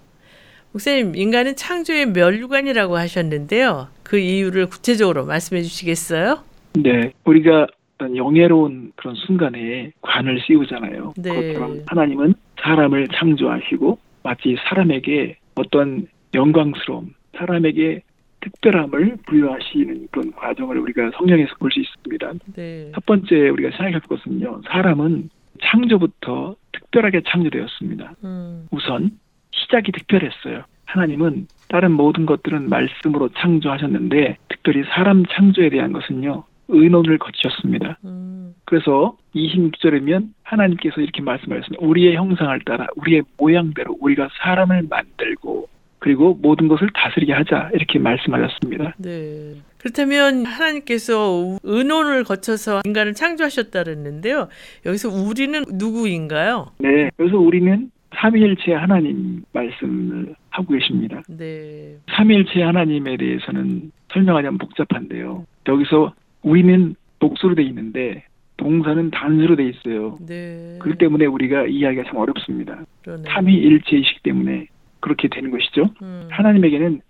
목사님, 0.72 1.16
인간은 1.16 1.56
창조의 1.56 2.08
멸류관이라고 2.08 2.98
하셨는데요. 2.98 3.88
그 4.02 4.18
이유를 4.18 4.66
구체적으로 4.66 5.24
말씀해 5.24 5.62
주시겠어요? 5.62 6.40
네, 6.74 7.14
우리가 7.24 7.66
어떤 7.94 8.14
영예로운 8.14 8.92
그런 8.96 9.14
순간에 9.14 9.90
관을 10.02 10.38
씌우잖아요. 10.46 11.14
네. 11.16 11.30
그것처럼 11.30 11.82
하나님은 11.86 12.34
사람을 12.60 13.08
창조하시고 13.14 13.98
마치 14.22 14.54
사람에게 14.68 15.38
어떤 15.54 16.06
영광스러움, 16.34 17.14
사람에게 17.36 18.02
특별함을 18.40 19.18
부여하시는 19.26 20.08
그런 20.10 20.32
과정을 20.32 20.78
우리가 20.78 21.10
성경에서 21.16 21.54
볼 21.58 21.70
수 21.70 21.80
있습니다. 21.80 22.32
네. 22.54 22.90
첫 22.94 23.04
번째 23.06 23.48
우리가 23.50 23.70
생각할 23.76 24.00
것은요, 24.00 24.62
사람은 24.66 25.28
창조부터 25.62 26.56
특별하게 26.72 27.20
창조되었습니다. 27.26 28.14
음, 28.24 28.66
우선 28.70 29.10
시작이 29.50 29.92
특별했어요. 29.92 30.64
하나님은 30.86 31.46
다른 31.68 31.92
모든 31.92 32.24
것들은 32.26 32.68
말씀으로 32.68 33.28
창조하셨는데 33.38 34.38
특별히 34.48 34.82
사람 34.84 35.24
창조에 35.26 35.68
대한 35.68 35.92
것은요, 35.92 36.44
의논을 36.68 37.18
거치셨습니다. 37.18 37.98
음, 38.04 38.54
그래서 38.64 39.16
26절이면 39.34 40.28
하나님께서 40.44 41.00
이렇게 41.00 41.20
말씀하셨습니다. 41.20 41.84
우리의 41.84 42.16
형상을 42.16 42.58
따라 42.60 42.86
우리의 42.96 43.22
모양대로 43.36 43.96
우리가 44.00 44.28
사람을 44.40 44.86
만들고 44.88 45.68
그리고 46.00 46.36
모든 46.40 46.66
것을 46.66 46.88
다스리게 46.92 47.32
하자 47.32 47.70
이렇게 47.74 47.98
말씀하셨습니다. 47.98 48.94
네. 48.98 49.54
그렇다면 49.78 50.44
하나님께서 50.46 51.58
의논을 51.62 52.24
거쳐서 52.24 52.80
인간을 52.84 53.14
창조하셨다 53.14 53.84
그랬는데요. 53.84 54.48
여기서 54.84 55.10
우리는 55.10 55.62
누구인가요? 55.72 56.72
네, 56.78 57.10
그래서 57.16 57.38
우리는 57.38 57.90
삼위일체 58.16 58.72
하나님 58.72 59.42
말씀을 59.52 60.34
하고 60.48 60.72
계십니다. 60.72 61.22
네. 61.28 61.96
삼위일체 62.16 62.62
하나님에 62.62 63.16
대해서는 63.16 63.92
설명하자면 64.12 64.58
복잡한데요. 64.58 65.46
여기서 65.68 66.14
우리는 66.42 66.96
복수로 67.20 67.54
돼 67.54 67.62
있는데 67.64 68.24
동사는 68.56 69.10
단수로 69.10 69.56
돼 69.56 69.68
있어요. 69.68 70.18
네. 70.26 70.76
그렇기 70.80 70.98
때문에 70.98 71.26
우리가 71.26 71.66
이해하기가 71.66 72.04
참 72.04 72.16
어렵습니다. 72.16 72.80
그러네. 73.02 73.24
삼위일체이시기 73.28 74.20
때문에 74.22 74.66
그렇게 75.00 75.28
되는 75.28 75.50
것이죠. 75.50 75.90
음, 76.02 76.28
하나님에게는 76.30 77.00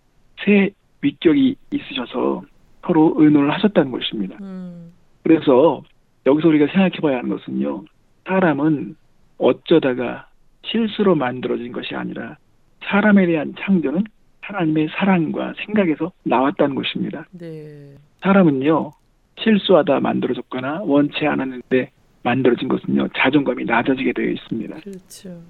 세 0.44 0.70
위격이 1.02 1.56
있으셔서 1.72 2.42
서로 2.84 3.14
의논을 3.16 3.52
하셨다는 3.52 3.90
것입니다. 3.90 4.36
음, 4.40 4.92
그래서 5.22 5.82
여기서 6.26 6.48
우리가 6.48 6.66
생각해 6.66 6.98
봐야 7.00 7.18
하는 7.18 7.30
것은요. 7.30 7.84
사람은 8.26 8.96
어쩌다가 9.38 10.28
실수로 10.62 11.14
만들어진 11.14 11.72
것이 11.72 11.94
아니라 11.94 12.36
사람에 12.84 13.26
대한 13.26 13.54
창조는 13.58 14.04
하나님의 14.40 14.88
사랑과 14.96 15.54
생각에서 15.64 16.12
나왔다는 16.24 16.74
것입니다. 16.74 17.26
네. 17.32 17.94
사람은요. 18.22 18.90
실수하다 19.38 20.00
만들어졌거나 20.00 20.82
원치 20.82 21.26
않았는데 21.26 21.90
만들어진 22.22 22.68
것은요. 22.68 23.08
자존감이 23.16 23.64
낮아지게 23.64 24.12
되어 24.12 24.30
있습니다. 24.30 24.80
그렇죠. 24.80 25.40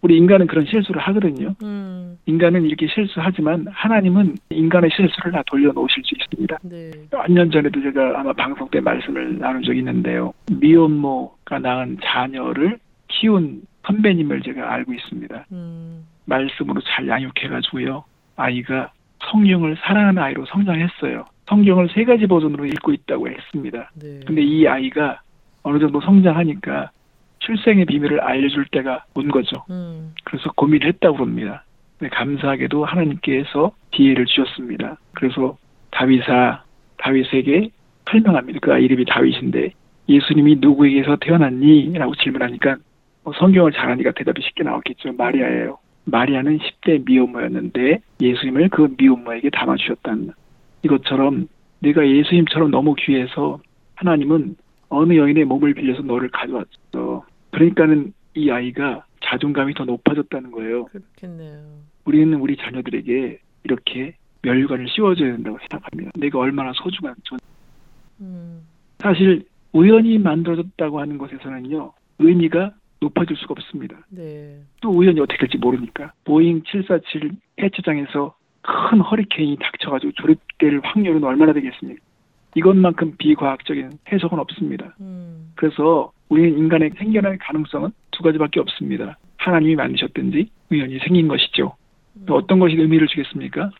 우리 0.00 0.16
인간은 0.16 0.46
그런 0.46 0.64
실수를 0.66 1.00
하거든요. 1.02 1.54
음, 1.62 2.18
인간은 2.26 2.64
이렇게 2.64 2.86
실수하지만 2.86 3.66
하나님은 3.68 4.36
인간의 4.50 4.90
실수를 4.94 5.32
다 5.32 5.42
돌려놓으실 5.46 6.02
수 6.04 6.14
있습니다. 6.14 6.58
네. 6.62 6.90
몇년 7.10 7.50
전에도 7.50 7.80
제가 7.82 8.20
아마 8.20 8.32
방송 8.32 8.68
때 8.70 8.80
말씀을 8.80 9.38
나눈 9.38 9.62
적이 9.62 9.78
있는데요. 9.80 10.32
미혼모가 10.52 11.58
낳은 11.58 11.98
자녀를 12.02 12.78
키운 13.08 13.62
선배님을 13.86 14.42
제가 14.42 14.72
알고 14.72 14.92
있습니다. 14.92 15.46
음, 15.52 16.04
말씀으로 16.26 16.80
잘 16.82 17.08
양육해가지고요. 17.08 18.04
아이가 18.36 18.92
성경을 19.30 19.76
사랑하는 19.80 20.22
아이로 20.22 20.46
성장했어요. 20.46 21.24
성경을 21.46 21.88
세 21.94 22.04
가지 22.04 22.26
버전으로 22.26 22.66
읽고 22.66 22.92
있다고 22.92 23.28
했습니다. 23.28 23.90
네. 23.94 24.20
근데 24.26 24.42
이 24.42 24.66
아이가 24.68 25.20
어느 25.62 25.78
정도 25.78 26.00
성장하니까 26.00 26.90
출생의 27.48 27.86
비밀을 27.86 28.20
알려줄 28.20 28.66
때가 28.70 29.04
온 29.14 29.28
거죠. 29.28 29.64
음, 29.70 30.12
그래서 30.24 30.52
고민을 30.52 30.86
했다고 30.88 31.16
그럽니다. 31.16 31.64
근데 31.98 32.14
감사하게도 32.14 32.84
하나님께서 32.84 33.72
기회를 33.90 34.26
주셨습니다. 34.26 34.98
그래서 35.14 35.56
다윗아, 35.90 36.62
다윗에게 36.98 37.70
설명합니다. 38.10 38.58
그 38.60 38.72
아이 38.72 38.84
이름이 38.84 39.06
다윗인데 39.06 39.72
예수님이 40.08 40.58
누구에게서 40.60 41.16
태어났니? 41.16 41.92
라고 41.94 42.14
질문하니까 42.16 42.76
뭐 43.24 43.32
성경을 43.38 43.72
잘하니까 43.72 44.12
대답이 44.12 44.42
쉽게 44.42 44.62
나왔겠죠. 44.64 45.14
마리아예요. 45.14 45.78
마리아는 46.04 46.58
10대 46.58 47.04
미혼모였는데 47.06 48.00
예수님을 48.20 48.68
그 48.68 48.94
미혼모에게 48.96 49.50
담아주셨다는 49.50 50.32
이것처럼 50.82 51.48
내가 51.80 52.06
예수님처럼 52.06 52.70
너무 52.70 52.94
귀해서 52.98 53.58
하나님은 53.94 54.56
어느 54.90 55.14
여인의 55.14 55.44
몸을 55.44 55.74
빌려서 55.74 56.02
너를 56.02 56.30
가져왔어. 56.30 57.24
그러니까는 57.50 58.12
이 58.34 58.50
아이가 58.50 59.04
자존감이 59.22 59.74
더 59.74 59.84
높아졌다는 59.84 60.50
거예요. 60.50 60.84
그렇겠네요. 60.86 61.60
우리는 62.04 62.32
우리 62.40 62.56
자녀들에게 62.56 63.40
이렇게 63.64 64.14
면류관을 64.42 64.88
씌워줘야 64.88 65.32
된다고 65.32 65.58
생각합니다. 65.58 66.12
내가 66.16 66.38
얼마나 66.38 66.72
소중한 66.74 67.14
존. 67.24 67.38
음, 68.20 68.62
사실 68.98 69.44
우연히 69.72 70.18
만들어졌다고 70.18 71.00
하는 71.00 71.18
것에서는요 71.18 71.92
의미가 72.18 72.72
높아질 73.00 73.36
수가 73.36 73.52
없습니다. 73.52 73.96
네. 74.10 74.60
또 74.80 74.90
우연히 74.90 75.20
어떻게 75.20 75.38
될지 75.38 75.58
모르니까 75.58 76.12
보잉 76.24 76.62
747 76.64 77.32
해처장에서 77.60 78.34
큰 78.62 79.00
허리케인이 79.00 79.56
닥쳐가지고 79.60 80.12
조립될 80.12 80.80
확률은 80.82 81.22
얼마나 81.24 81.52
되겠습니까? 81.52 82.00
이것만큼 82.54 83.14
비과학적인 83.18 83.98
해석은 84.10 84.38
없습니다. 84.38 84.96
음, 85.00 85.52
그래서 85.54 86.12
우리는 86.28 86.58
인간의 86.58 86.92
생겨날 86.98 87.38
가능성은 87.38 87.90
두 88.10 88.22
가지밖에 88.22 88.60
없습니다. 88.60 89.18
하나님이 89.36 89.76
만드셨든지 89.76 90.50
우연히 90.70 90.98
생긴 90.98 91.28
것이죠. 91.28 91.76
또 92.26 92.34
어떤 92.34 92.58
것이 92.58 92.74
의미를 92.76 93.06
주겠습니까? 93.06 93.70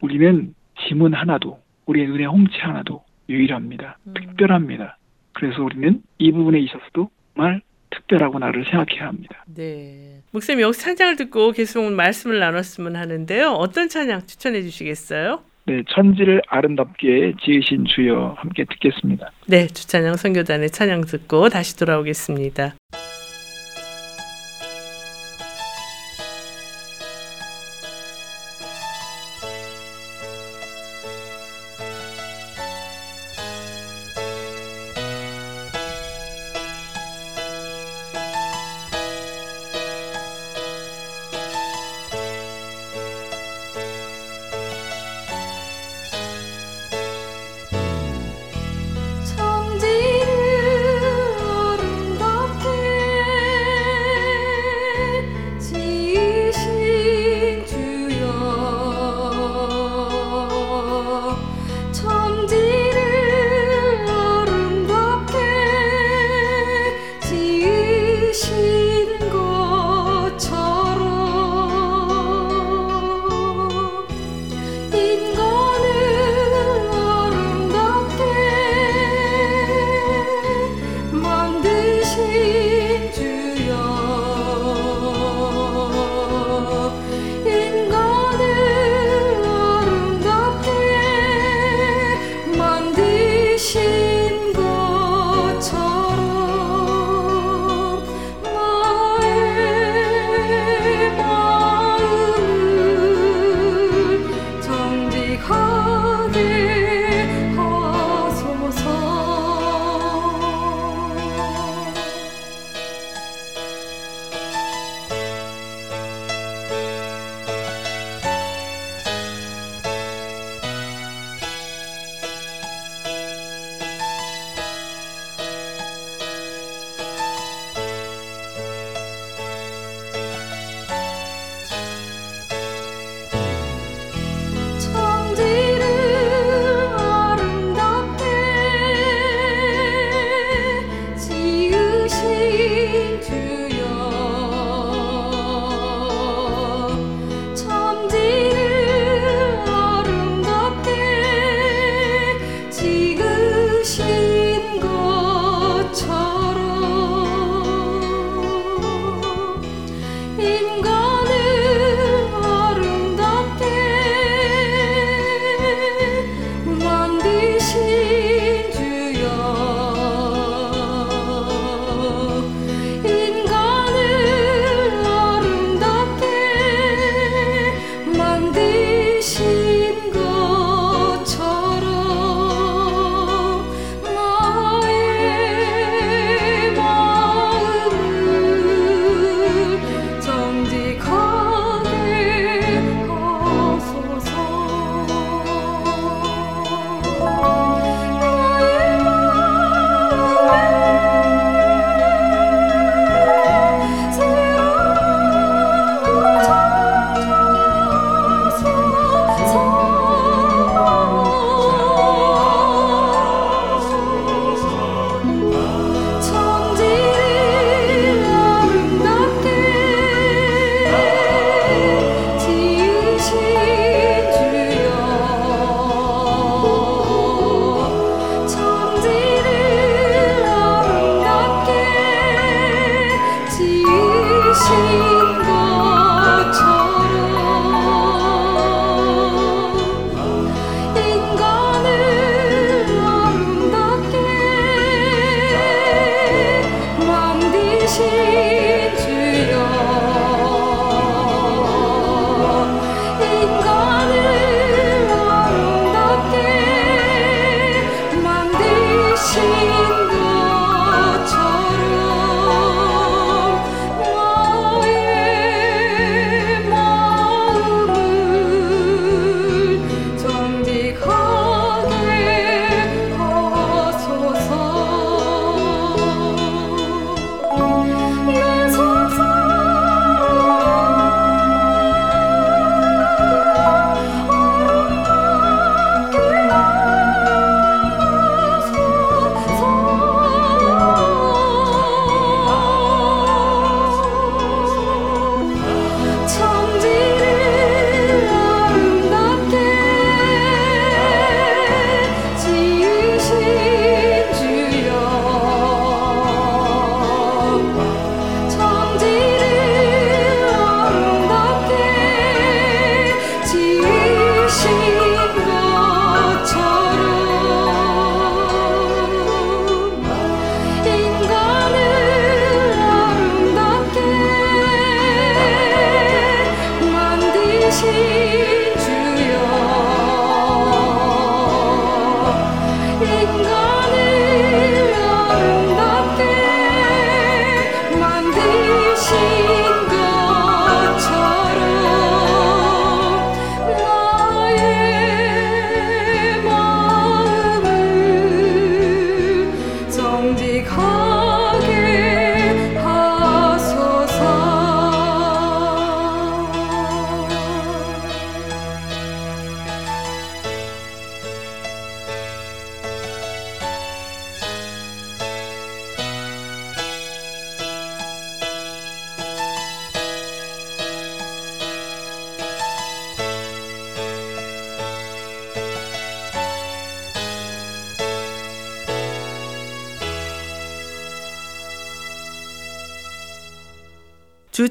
우리는 0.00 0.54
지문 0.86 1.14
하나도 1.14 1.58
우리의 1.86 2.08
눈의 2.08 2.26
홍채 2.26 2.58
하나도 2.58 3.02
유일합니다. 3.28 3.98
음. 4.06 4.14
특별합니다. 4.14 4.98
그래서 5.32 5.62
우리는 5.62 6.02
이 6.18 6.32
부분에 6.32 6.58
있어서도 6.60 7.10
정말 7.34 7.60
특별하고 7.90 8.38
나를 8.38 8.64
생각해야 8.64 9.08
합니다. 9.08 9.44
네. 9.46 10.20
목사님 10.32 10.62
여기 10.62 10.76
찬양을 10.76 11.16
듣고 11.16 11.52
계속 11.52 11.92
말씀을 11.92 12.38
나눴으면 12.38 12.96
하는데요. 12.96 13.50
어떤 13.50 13.88
찬양 13.88 14.26
추천해 14.26 14.62
주시겠어요? 14.62 15.42
네, 15.66 15.82
천지를 15.88 16.40
아름답게 16.48 17.34
지으신 17.42 17.86
주여 17.86 18.36
함께 18.38 18.64
듣겠습니다. 18.64 19.30
네, 19.48 19.66
주찬양 19.66 20.14
선교단의 20.14 20.70
찬양 20.70 21.02
듣고 21.02 21.48
다시 21.48 21.76
돌아오겠습니다. 21.76 22.74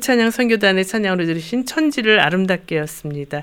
주찬양 0.06 0.30
선교단의 0.30 0.84
찬양으로 0.84 1.26
들으신 1.26 1.66
천지를 1.66 2.20
아름답게였습니다. 2.20 3.42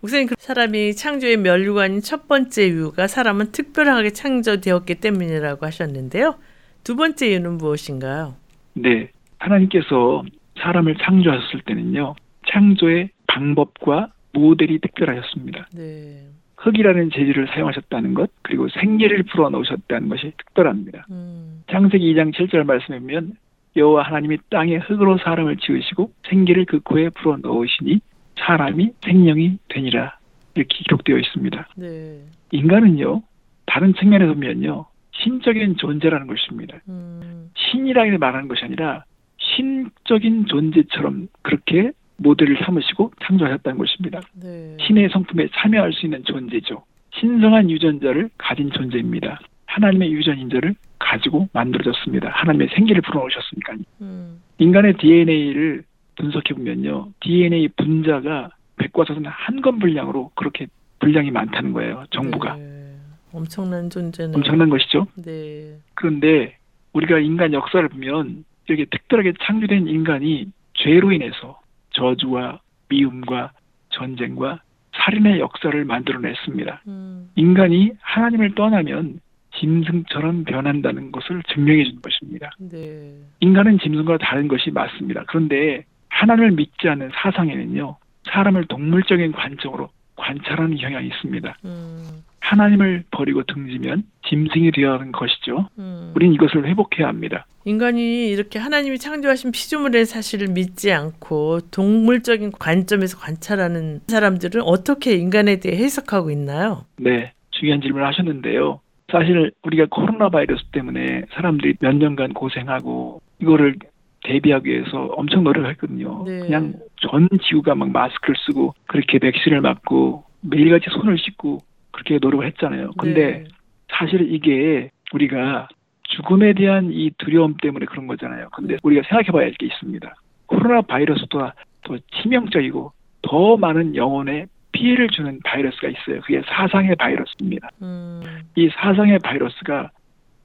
목사님 0.00 0.28
그 0.28 0.34
사람이 0.38 0.94
창조의 0.94 1.36
멸류관인 1.36 2.00
첫 2.00 2.26
번째 2.26 2.68
이유가 2.68 3.06
사람은 3.06 3.52
특별하게 3.52 4.08
창조되었기 4.08 4.94
때문이라고 4.94 5.66
하셨는데요. 5.66 6.36
두 6.84 6.96
번째 6.96 7.28
이유는 7.28 7.58
무엇인가요? 7.58 8.34
네. 8.72 9.10
하나님께서 9.40 10.22
사람을 10.62 10.96
창조하셨을 11.02 11.64
때는요. 11.66 12.14
창조의 12.48 13.10
방법과 13.26 14.10
모델이 14.32 14.78
특별하셨습니다. 14.80 15.68
네. 15.74 16.24
흙이라는 16.56 17.10
재질을 17.10 17.48
사용하셨다는 17.48 18.14
것, 18.14 18.30
그리고 18.40 18.70
생계를 18.70 19.24
불어넣으셨다는 19.24 20.08
것이 20.08 20.32
특별합니다. 20.38 21.04
음. 21.10 21.62
창세기 21.70 22.14
2장 22.14 22.32
7절 22.34 22.64
말씀에 22.64 23.00
보면 23.00 23.34
여호와 23.76 24.02
하나님이 24.02 24.38
땅에 24.50 24.76
흙으로 24.76 25.18
사람을 25.18 25.56
지으시고 25.56 26.12
생기를 26.28 26.64
그 26.64 26.80
코에 26.80 27.10
불어 27.10 27.36
넣으시니 27.36 28.00
사람이 28.38 28.90
생명이 29.04 29.58
되니라 29.68 30.16
이렇게 30.54 30.76
기록되어 30.84 31.18
있습니다. 31.18 31.68
네. 31.76 32.18
인간은요 32.50 33.22
다른 33.66 33.94
측면에서 33.94 34.34
보면요 34.34 34.86
신적인 35.12 35.76
존재라는 35.76 36.26
것입니다. 36.26 36.78
음. 36.88 37.50
신이라고 37.56 38.18
말하는 38.18 38.48
것이 38.48 38.64
아니라 38.64 39.04
신적인 39.38 40.46
존재처럼 40.46 41.28
그렇게 41.42 41.92
모델을 42.16 42.58
삼으시고 42.64 43.12
창조하셨다는 43.24 43.78
것입니다. 43.78 44.20
네. 44.34 44.76
신의 44.80 45.08
성품에 45.10 45.48
참여할 45.54 45.92
수 45.92 46.06
있는 46.06 46.22
존재죠. 46.24 46.84
신성한 47.18 47.70
유전자를 47.70 48.30
가진 48.38 48.70
존재입니다. 48.70 49.40
하나님의 49.70 50.12
유전인자를 50.12 50.74
가지고 50.98 51.48
만들어졌습니다. 51.52 52.28
하나님의 52.30 52.68
생기를 52.74 53.02
불어넣으셨으니까요. 53.02 53.78
음. 54.02 54.42
인간의 54.58 54.94
DNA를 54.98 55.84
분석해 56.16 56.54
보면요, 56.54 57.08
DNA 57.20 57.68
분자가 57.76 58.50
백과사전 58.76 59.24
한 59.26 59.60
건 59.62 59.78
분량으로 59.78 60.30
그렇게 60.34 60.66
분량이 60.98 61.30
많다는 61.30 61.72
거예요. 61.72 62.04
정부가. 62.10 62.56
네. 62.56 62.94
엄청난 63.32 63.88
존재는. 63.88 64.34
엄청난 64.34 64.68
것이죠. 64.70 65.06
네. 65.24 65.76
그런데 65.94 66.56
우리가 66.92 67.18
인간 67.20 67.52
역사를 67.52 67.86
보면 67.88 68.44
이렇게 68.68 68.84
특별하게 68.86 69.32
창조된 69.42 69.86
인간이 69.86 70.50
죄로 70.74 71.12
인해서 71.12 71.60
저주와 71.90 72.60
미움과 72.88 73.52
전쟁과 73.90 74.60
살인의 74.94 75.38
역사를 75.40 75.84
만들어냈습니다. 75.84 76.82
음. 76.88 77.30
인간이 77.36 77.92
하나님을 78.00 78.54
떠나면 78.54 79.20
짐승처럼 79.56 80.44
변한다는 80.44 81.12
것을 81.12 81.42
증명해 81.52 81.84
준 81.84 82.00
것입니다. 82.00 82.50
네. 82.58 83.12
인간은 83.40 83.78
짐승과 83.78 84.18
다른 84.18 84.48
것이 84.48 84.70
맞습니다. 84.70 85.24
그런데 85.28 85.84
하나님을 86.08 86.52
믿지 86.52 86.88
않는 86.88 87.10
사상에는요, 87.14 87.96
사람을 88.24 88.66
동물적인 88.66 89.32
관점으로 89.32 89.90
관찰하는 90.16 90.76
경향이 90.76 91.08
있습니다. 91.08 91.56
음. 91.64 92.22
하나님을 92.40 93.04
버리고 93.10 93.42
등지면 93.44 94.04
짐승이 94.28 94.72
되어야 94.72 94.94
하는 94.94 95.12
것이죠. 95.12 95.68
음. 95.78 96.12
우리는 96.14 96.34
이것을 96.34 96.66
회복해야 96.66 97.08
합니다. 97.08 97.46
인간이 97.64 98.28
이렇게 98.28 98.58
하나님이 98.58 98.98
창조하신 98.98 99.52
피조물의 99.52 100.06
사실을 100.06 100.48
믿지 100.48 100.92
않고 100.92 101.60
동물적인 101.70 102.52
관점에서 102.52 103.18
관찰하는 103.18 104.00
사람들은 104.08 104.62
어떻게 104.62 105.14
인간에 105.14 105.60
대해 105.60 105.76
해석하고 105.76 106.30
있나요? 106.30 106.86
네, 106.96 107.32
중요한 107.50 107.80
질문을 107.82 108.06
하셨는데요. 108.06 108.80
사실 109.10 109.50
우리가 109.62 109.86
코로나 109.90 110.28
바이러스 110.28 110.64
때문에 110.72 111.24
사람들이 111.32 111.74
몇 111.80 111.94
년간 111.96 112.34
고생하고 112.34 113.20
이거를 113.40 113.76
대비하기 114.24 114.68
위해서 114.70 115.06
엄청 115.16 115.44
노력을 115.44 115.68
했거든요. 115.70 116.24
네. 116.26 116.40
그냥 116.40 116.74
전 116.96 117.28
지구가 117.42 117.74
막 117.74 117.90
마스크를 117.90 118.34
쓰고 118.46 118.74
그렇게 118.86 119.18
백신을 119.18 119.60
맞고 119.62 120.24
매일같이 120.42 120.86
손을 120.90 121.18
씻고 121.18 121.58
그렇게 121.90 122.18
노력을 122.20 122.46
했잖아요. 122.46 122.90
근데 122.98 123.30
네. 123.30 123.44
사실 123.88 124.32
이게 124.32 124.90
우리가 125.12 125.68
죽음에 126.04 126.52
대한 126.54 126.90
이 126.92 127.10
두려움 127.18 127.56
때문에 127.62 127.86
그런 127.86 128.06
거잖아요. 128.06 128.48
근데 128.52 128.76
우리가 128.82 129.02
생각해 129.08 129.30
봐야 129.32 129.44
할 129.46 129.52
게 129.58 129.66
있습니다. 129.66 130.14
코로나 130.46 130.82
바이러스보다 130.82 131.54
더 131.82 131.96
치명적이고 132.20 132.92
더 133.22 133.56
많은 133.56 133.94
영혼의 133.96 134.46
피해를 134.72 135.08
주는 135.08 135.38
바이러스가 135.44 135.88
있어요. 135.88 136.20
그게 136.22 136.42
사상의 136.46 136.96
바이러스입니다. 136.96 137.68
음. 137.82 138.22
이 138.56 138.68
사상의 138.68 139.18
바이러스가 139.18 139.90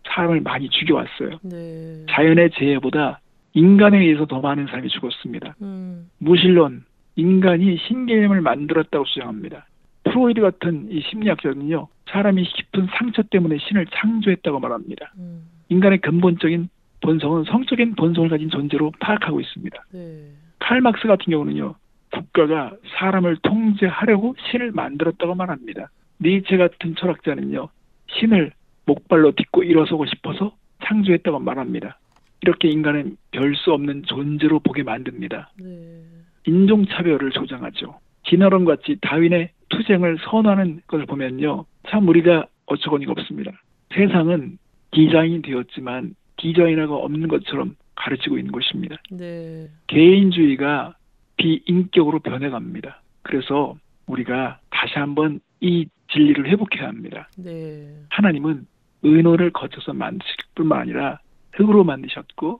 사람을 0.07 0.41
많이 0.41 0.69
죽여왔어요. 0.69 1.39
네. 1.43 2.05
자연의 2.09 2.51
재해보다 2.51 3.19
인간에 3.53 3.99
의해서 3.99 4.25
더 4.25 4.41
많은 4.41 4.67
사람이 4.67 4.89
죽었습니다. 4.89 5.55
음. 5.61 6.09
무신론, 6.19 6.85
인간이 7.15 7.77
신개념을 7.87 8.41
만들었다고 8.41 9.05
주장합니다. 9.05 9.65
프로이드 10.03 10.41
같은 10.41 10.87
이 10.91 11.01
심리학자는요, 11.01 11.87
사람이 12.09 12.43
깊은 12.43 12.87
상처 12.97 13.23
때문에 13.23 13.57
신을 13.57 13.87
창조했다고 13.87 14.59
말합니다. 14.59 15.13
음. 15.17 15.43
인간의 15.69 15.99
근본적인 15.99 16.69
본성은 17.01 17.45
성적인 17.45 17.95
본성을 17.95 18.29
가진 18.29 18.49
존재로 18.49 18.91
파악하고 18.99 19.39
있습니다. 19.39 19.83
네. 19.93 20.31
칼 20.59 20.81
막스 20.81 21.07
같은 21.07 21.25
경우는요, 21.31 21.75
국가가 22.15 22.71
사람을 22.97 23.37
통제하려고 23.43 24.35
신을 24.49 24.71
만들었다고 24.71 25.35
말합니다. 25.35 25.89
니체 26.21 26.57
같은 26.57 26.95
철학자는요, 26.95 27.67
신을 28.07 28.51
목발로 28.85 29.33
딛고 29.33 29.63
일어서고 29.63 30.05
싶어서 30.05 30.55
창조했다고 30.85 31.39
말합니다. 31.39 31.99
이렇게 32.41 32.69
인간은 32.69 33.17
별 33.31 33.55
수 33.55 33.73
없는 33.73 34.03
존재로 34.03 34.59
보게 34.59 34.83
만듭니다. 34.83 35.51
네. 35.59 36.01
인종차별을 36.45 37.31
조장하죠. 37.31 37.99
진화론 38.27 38.65
같이 38.65 38.97
다윈의 39.01 39.49
투쟁을 39.69 40.17
선호하는 40.23 40.81
것을 40.87 41.05
보면요. 41.05 41.65
참 41.89 42.07
우리가 42.07 42.45
어처구니가 42.67 43.11
없습니다. 43.13 43.51
세상은 43.93 44.57
디자인이 44.91 45.41
되었지만 45.41 46.15
디자인하고 46.37 47.03
없는 47.03 47.27
것처럼 47.27 47.75
가르치고 47.95 48.37
있는 48.37 48.51
것입니다. 48.51 48.97
네. 49.09 49.67
개인주의가 49.87 50.95
비인격으로 51.37 52.19
변해갑니다. 52.19 53.01
그래서 53.23 53.75
우리가 54.07 54.59
다시 54.69 54.93
한번 54.95 55.39
이 55.61 55.87
진리를 56.11 56.47
회복해야 56.47 56.87
합니다. 56.87 57.27
네. 57.37 57.87
하나님은 58.09 58.65
의논을 59.03 59.51
거쳐서 59.51 59.93
만드실 59.93 60.35
뿐만 60.55 60.81
아니라 60.81 61.19
흙으로 61.53 61.83
만드셨고 61.83 62.59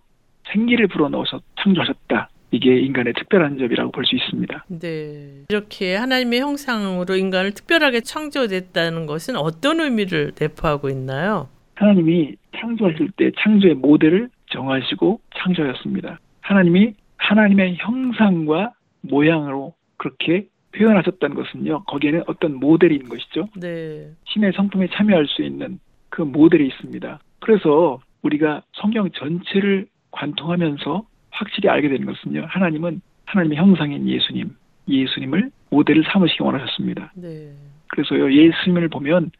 생기를 0.52 0.88
불어넣어서 0.88 1.42
창조하셨다. 1.62 2.30
이게 2.52 2.80
인간의 2.80 3.14
특별한 3.14 3.58
점이라고 3.58 3.92
볼 3.92 4.06
수 4.06 4.16
있습니다. 4.16 4.66
네. 4.80 5.44
이렇게 5.50 5.96
하나님의 5.96 6.40
형상으로 6.40 7.16
인간을 7.16 7.54
특별하게 7.54 8.02
창조됐다는 8.02 9.06
것은 9.08 9.36
어떤 9.36 9.80
의미를 9.82 10.32
내포하고 10.40 10.90
있나요? 10.90 11.50
하나님이 11.76 12.36
창조하실 12.58 13.12
때 13.18 13.32
창조의 13.40 13.76
모델을 13.76 14.30
정하시고 14.52 15.20
창조하셨습니다. 15.38 16.20
하나님이 16.42 16.94
하나님의 17.18 17.78
형상과 17.78 18.74
모양으로 19.02 19.74
그렇게 19.98 20.48
표현하셨다는 20.76 21.36
것은요, 21.36 21.84
거기에는 21.84 22.24
어떤 22.28 22.56
모델이 22.56 22.96
있는 22.96 23.10
것이죠. 23.10 23.48
네. 23.56 24.10
신의 24.26 24.54
성품에 24.54 24.88
참여할 24.92 25.28
수 25.28 25.42
있는 25.42 25.80
그 26.10 26.22
모델이 26.22 26.68
있습니다. 26.68 27.20
그래서 27.40 28.00
우리가 28.22 28.64
성경 28.74 29.10
전체를 29.12 29.88
관통하면서 30.12 31.06
확실히 31.32 31.70
알게 31.70 31.90
되는 31.90 32.06
것은요, 32.06 32.46
하나님은 32.48 33.02
하나님의 33.26 33.58
형상인 33.58 34.08
예수님, 34.08 34.56
예수님을 34.88 35.52
모델을 35.70 36.04
삼으시기 36.12 36.44
원하셨습니다. 36.44 37.14
네. 37.16 37.52
그래서요, 37.88 38.32
예수님을 38.32 38.90
보면 38.90 39.32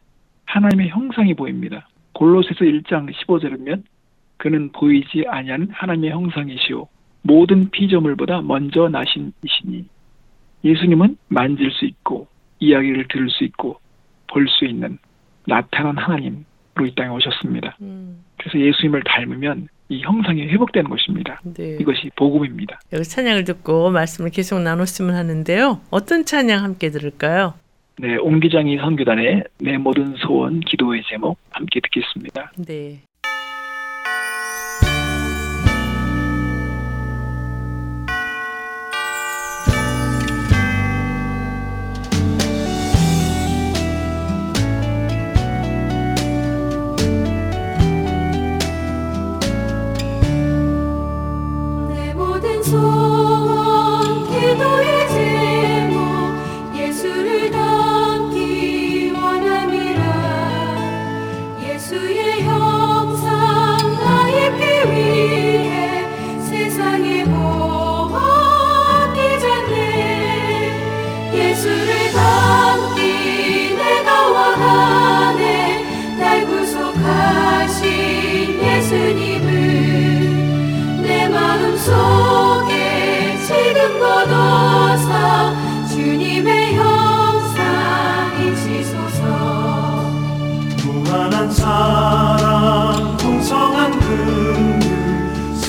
하나님의 0.46 0.88
형상이 0.88 1.34
보입니다. 1.34 1.88
골로새서 2.12 2.64
1장 2.64 3.12
15절이면 3.12 3.82
그는 4.38 4.70
보이지 4.72 5.24
아니하는 5.28 5.68
하나님의 5.70 6.10
형상이시오. 6.10 6.88
모든 7.26 7.70
피조물보다 7.70 8.42
먼저 8.42 8.88
나신 8.88 9.32
이시니 9.44 9.84
예수님은 10.64 11.16
만질 11.28 11.70
수 11.72 11.84
있고 11.84 12.26
이야기를 12.60 13.08
들을 13.08 13.28
수 13.30 13.44
있고 13.44 13.80
볼 14.28 14.46
수 14.48 14.64
있는 14.64 14.98
나타난 15.46 15.96
하나님으로 15.96 16.86
이 16.86 16.94
땅에 16.94 17.08
오셨습니다. 17.10 17.76
음, 17.80 18.22
그래서 18.38 18.58
예수님을 18.58 19.02
닮으면 19.04 19.68
이 19.88 20.00
형상이 20.02 20.42
회복되는 20.48 20.90
것입니다. 20.90 21.40
네. 21.44 21.76
이것이 21.80 22.10
복음입니다. 22.16 22.80
여기 22.92 23.04
찬양을 23.04 23.44
듣고 23.44 23.90
말씀을 23.90 24.30
계속 24.30 24.60
나눴으면 24.60 25.14
하는데요. 25.14 25.80
어떤 25.90 26.24
찬양 26.24 26.64
함께 26.64 26.90
들을까요? 26.90 27.54
네, 27.98 28.16
옹기장이 28.16 28.76
선교단의 28.78 29.44
내 29.60 29.78
모든 29.78 30.14
소원 30.16 30.60
기도의 30.60 31.02
제목 31.08 31.38
함께 31.50 31.80
듣겠습니다. 31.80 32.50
네. 32.66 33.00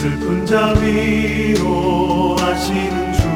슬픈 0.08 0.46
자 0.46 0.74
위로하시는 0.80 1.68
주 3.14 3.28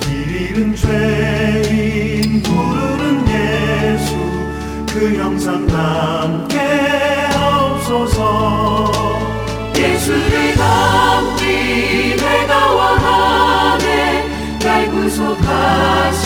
길 0.00 0.08
잃은 0.40 0.74
죄인 0.74 2.42
부르는 2.42 3.28
예수 3.28 4.16
그 4.90 5.14
형상 5.18 5.66
남게 5.66 6.56
하옵소서. 7.34 8.90
예수를 9.76 10.54
닮기 10.54 12.16
내가 12.16 12.72
원하네. 12.72 14.24
날 14.60 14.90
구속하신 14.90 16.24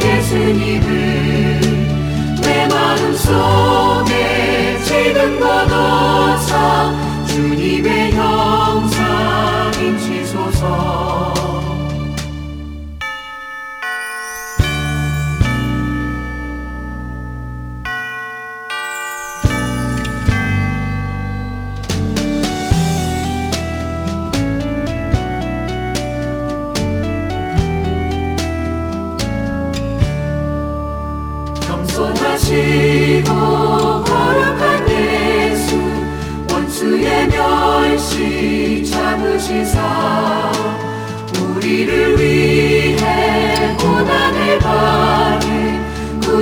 예수님을 0.00 1.60
내 2.40 2.66
마음 2.68 3.14
속에 3.14 4.78
지금 4.82 5.38
걷어서 5.40 6.93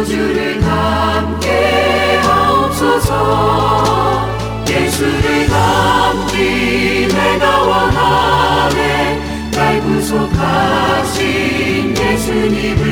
주를 0.05 0.61
담게 0.61 2.20
하옵소서. 2.22 3.62
예수를 4.68 5.46
담기 5.48 7.07
내가 7.09 7.62
원하네 7.62 9.50
날 9.53 9.80
구속하신 9.82 11.20
예수님을 11.96 12.86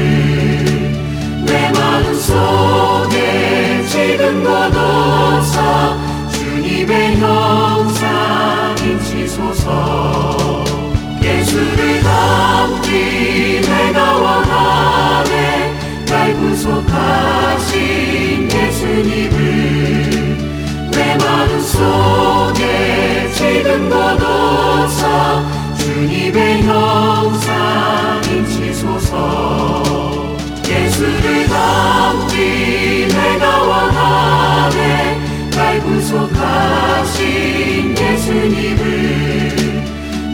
내 1.47 1.71
마음 1.73 2.15
속에 2.15 3.83
지금 3.89 4.45
걷어서 4.45 5.97
주님의 6.33 7.17
형상 7.17 8.77
인 8.85 9.01
치소서 9.01 10.10
구속하신 19.01 19.09
예수님을 19.09 20.91
내 20.91 21.17
마음 21.17 21.61
속에 21.61 23.27
지금 23.31 23.89
걷어서 23.89 25.41
주님의 25.79 26.63
예수님을 37.97 39.85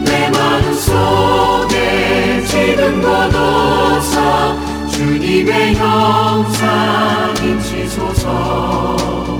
내 0.03 0.29
마음 0.29 0.73
속에 0.73 2.43
지금 2.45 3.01
걷어서 3.01 4.16
주님의 5.27 5.75
형상 5.75 7.35
인치소서 7.43 9.36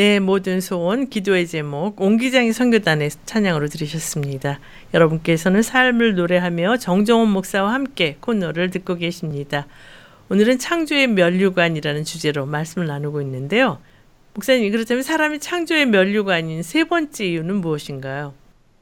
내 0.00 0.18
모든 0.18 0.62
소원 0.62 1.10
기도의 1.10 1.46
제목 1.46 2.00
옹기장이 2.00 2.52
선교단의 2.52 3.10
찬양으로 3.26 3.66
들으셨습니다. 3.66 4.58
여러분께서는 4.94 5.60
삶을 5.60 6.14
노래하며 6.14 6.78
정정원 6.78 7.28
목사와 7.28 7.74
함께 7.74 8.16
코너를 8.20 8.70
듣고 8.70 8.94
계십니다. 8.94 9.66
오늘은 10.30 10.56
창조의 10.56 11.08
면류관이라는 11.08 12.04
주제로 12.04 12.46
말씀을 12.46 12.86
나누고 12.86 13.20
있는데요. 13.20 13.76
목사님 14.32 14.72
그렇다면 14.72 15.02
사람이 15.02 15.38
창조의 15.38 15.84
면류관인 15.84 16.62
세 16.62 16.84
번째 16.84 17.26
이유는 17.26 17.56
무엇인가요? 17.56 18.32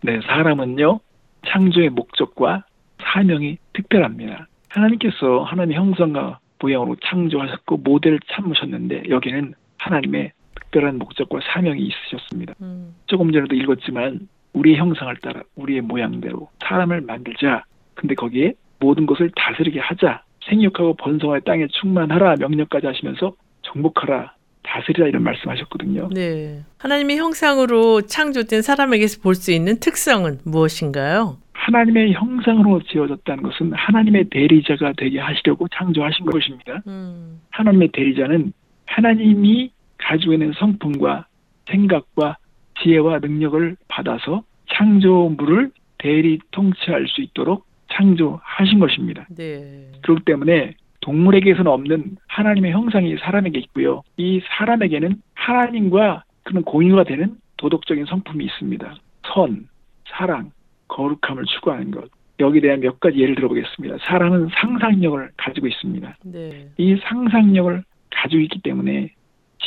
네, 0.04 0.20
사람은요, 0.24 1.00
창조의 1.48 1.90
목적과 1.90 2.64
사명이 3.02 3.58
특별합니다. 3.72 4.46
하나님께서 4.68 5.42
하나님의 5.48 5.78
형상과 5.78 6.38
모양으로 6.60 6.94
창조하셨고 7.04 7.78
모델을 7.78 8.20
참으셨는데 8.32 9.10
여기는 9.10 9.54
하나님의 9.78 10.30
특별한 10.70 10.98
목적과 10.98 11.40
사명이 11.52 11.80
있으셨습니다. 11.82 12.54
음, 12.60 12.94
조금 13.06 13.32
전에도 13.32 13.54
읽었지만 13.54 14.28
우리의 14.52 14.76
형상을 14.76 15.14
따라 15.16 15.42
우리의 15.56 15.80
모양대로 15.82 16.48
사람을 16.66 17.02
만들자. 17.02 17.64
근데 17.94 18.14
거기에 18.14 18.54
모든 18.80 19.06
것을 19.06 19.30
다스리게 19.36 19.80
하자. 19.80 20.22
생육하고 20.48 20.94
번성하여 20.94 21.40
땅에 21.40 21.66
충만하라 21.68 22.36
명령까지 22.38 22.86
하시면서 22.86 23.34
정복하라 23.62 24.32
다스리라 24.62 25.08
이런 25.08 25.22
말씀하셨거든요. 25.22 26.08
네. 26.14 26.60
하나님의 26.78 27.18
형상으로 27.18 28.02
창조된 28.02 28.62
사람에게서 28.62 29.20
볼 29.22 29.34
수 29.34 29.52
있는 29.52 29.78
특성은 29.80 30.38
무엇인가요? 30.44 31.38
하나님의 31.52 32.12
형상으로 32.14 32.80
지어졌다는 32.82 33.42
것은 33.42 33.72
하나님의 33.74 34.24
대리자가 34.30 34.92
되게 34.96 35.18
하시려고 35.18 35.66
창조하신 35.68 36.26
것입니다. 36.26 36.82
음. 36.86 37.40
하나님의 37.50 37.88
대리자는 37.92 38.52
하나님이 38.86 39.70
가지고 39.98 40.32
있는 40.32 40.52
성품과 40.52 41.26
생각과 41.66 42.36
지혜와 42.80 43.18
능력을 43.18 43.76
받아서 43.88 44.42
창조물을 44.72 45.70
대리 45.98 46.38
통치할 46.50 47.06
수 47.08 47.20
있도록 47.20 47.66
창조하신 47.92 48.78
것입니다. 48.78 49.26
네. 49.30 49.90
그렇기 50.02 50.24
때문에 50.24 50.74
동물에게서는 51.00 51.70
없는 51.70 52.16
하나님의 52.26 52.72
형상이 52.72 53.16
사람에게 53.16 53.58
있고요. 53.60 54.02
이 54.16 54.40
사람에게는 54.58 55.20
하나님과 55.34 56.24
그런 56.42 56.62
공유가 56.64 57.04
되는 57.04 57.36
도덕적인 57.56 58.06
성품이 58.06 58.44
있습니다. 58.44 58.94
선, 59.26 59.68
사랑, 60.08 60.50
거룩함을 60.88 61.44
추구하는 61.44 61.90
것. 61.90 62.08
여기에 62.40 62.60
대한 62.60 62.80
몇 62.80 63.00
가지 63.00 63.18
예를 63.18 63.34
들어보겠습니다. 63.34 63.96
사람은 64.02 64.48
상상력을 64.60 65.30
가지고 65.36 65.66
있습니다. 65.66 66.16
네. 66.24 66.68
이 66.76 66.96
상상력을 67.04 67.82
가지고 68.10 68.42
있기 68.42 68.60
때문에 68.62 69.10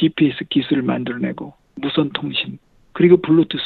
GPS 0.02 0.46
기술을 0.50 0.82
만들어내고 0.82 1.54
무선 1.76 2.10
통신 2.14 2.58
그리고 2.94 3.18
블루투스 3.18 3.64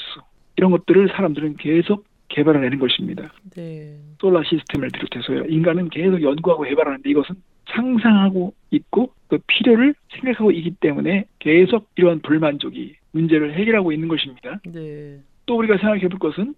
이런 0.57 0.71
것들을 0.71 1.09
사람들은 1.09 1.55
계속 1.55 2.05
개발해내는 2.27 2.79
것입니다. 2.79 3.31
네. 3.55 3.97
솔라 4.19 4.43
시스템을 4.43 4.89
비롯해서요. 4.89 5.45
인간은 5.45 5.89
계속 5.89 6.21
연구하고 6.21 6.63
개발하는데 6.63 7.09
이것은 7.09 7.35
상상하고 7.69 8.53
있고 8.71 9.11
그 9.27 9.39
필요를 9.47 9.95
생각하고 10.09 10.51
있기 10.51 10.75
때문에 10.79 11.25
계속 11.39 11.89
이러한 11.95 12.21
불만족이 12.21 12.95
문제를 13.11 13.53
해결하고 13.53 13.91
있는 13.91 14.07
것입니다. 14.07 14.59
네. 14.65 15.19
또 15.45 15.57
우리가 15.57 15.77
생각해 15.77 16.07
볼 16.09 16.19
것은 16.19 16.53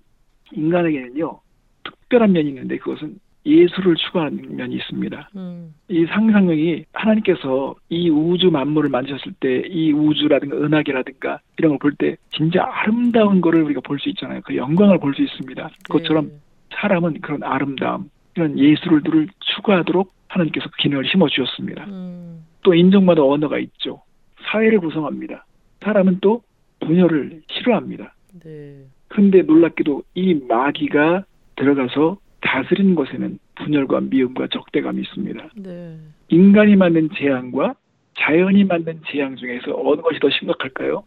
인간에게는요 0.53 1.39
특별한 1.83 2.31
면이 2.31 2.49
있는데 2.49 2.77
그것은 2.77 3.19
예술을 3.47 3.95
추구하는 3.95 4.55
면이 4.57 4.75
있습니다. 4.75 5.29
음. 5.37 5.73
이 5.87 6.05
상상력이 6.05 6.85
하나님께서 6.93 7.75
이 7.89 8.09
우주 8.09 8.51
만물을 8.51 8.89
만드셨을 8.89 9.33
때 9.39 9.63
이 9.67 9.93
우주라든가 9.93 10.57
은하계라든가 10.57 11.39
이런 11.57 11.71
걸 11.71 11.77
볼 11.79 11.95
때 11.95 12.17
진짜 12.35 12.63
아름다운 12.69 13.39
거를 13.41 13.63
우리가 13.63 13.81
볼 13.81 13.97
수 13.99 14.09
있잖아요. 14.09 14.41
그 14.43 14.55
영광을 14.55 14.99
볼 14.99 15.13
수 15.15 15.21
있습니다. 15.23 15.69
그것처럼 15.87 16.27
네. 16.27 16.33
사람은 16.75 17.21
그런 17.21 17.41
아름다움, 17.43 18.09
이런 18.35 18.59
예술들을 18.59 19.27
추구하도록 19.39 20.11
하나님께서 20.27 20.69
그 20.69 20.77
기능을 20.77 21.05
심어 21.09 21.27
주셨습니다. 21.29 21.85
음. 21.87 22.45
또 22.63 22.73
인종마다 22.73 23.23
언어가 23.23 23.57
있죠. 23.59 24.01
사회를 24.51 24.79
구성합니다. 24.79 25.45
사람은 25.81 26.19
또 26.21 26.41
분열을 26.81 27.41
싫어합니다. 27.49 28.13
네. 28.43 28.83
그런데 29.07 29.41
놀랍게도 29.41 30.03
이 30.15 30.33
마귀가 30.47 31.23
들어가서 31.55 32.17
다스리는 32.47 32.95
것에는 32.95 33.39
분열과 33.55 33.99
미움과 34.01 34.47
적대감이 34.47 35.01
있습니다. 35.01 35.49
네. 35.57 35.97
인간이 36.29 36.77
만든 36.77 37.09
재앙과 37.17 37.75
자연이 38.17 38.63
만든 38.63 39.01
재앙 39.11 39.35
중에서 39.35 39.75
어느 39.75 40.01
것이 40.01 40.19
더 40.19 40.29
심각할까요? 40.29 41.03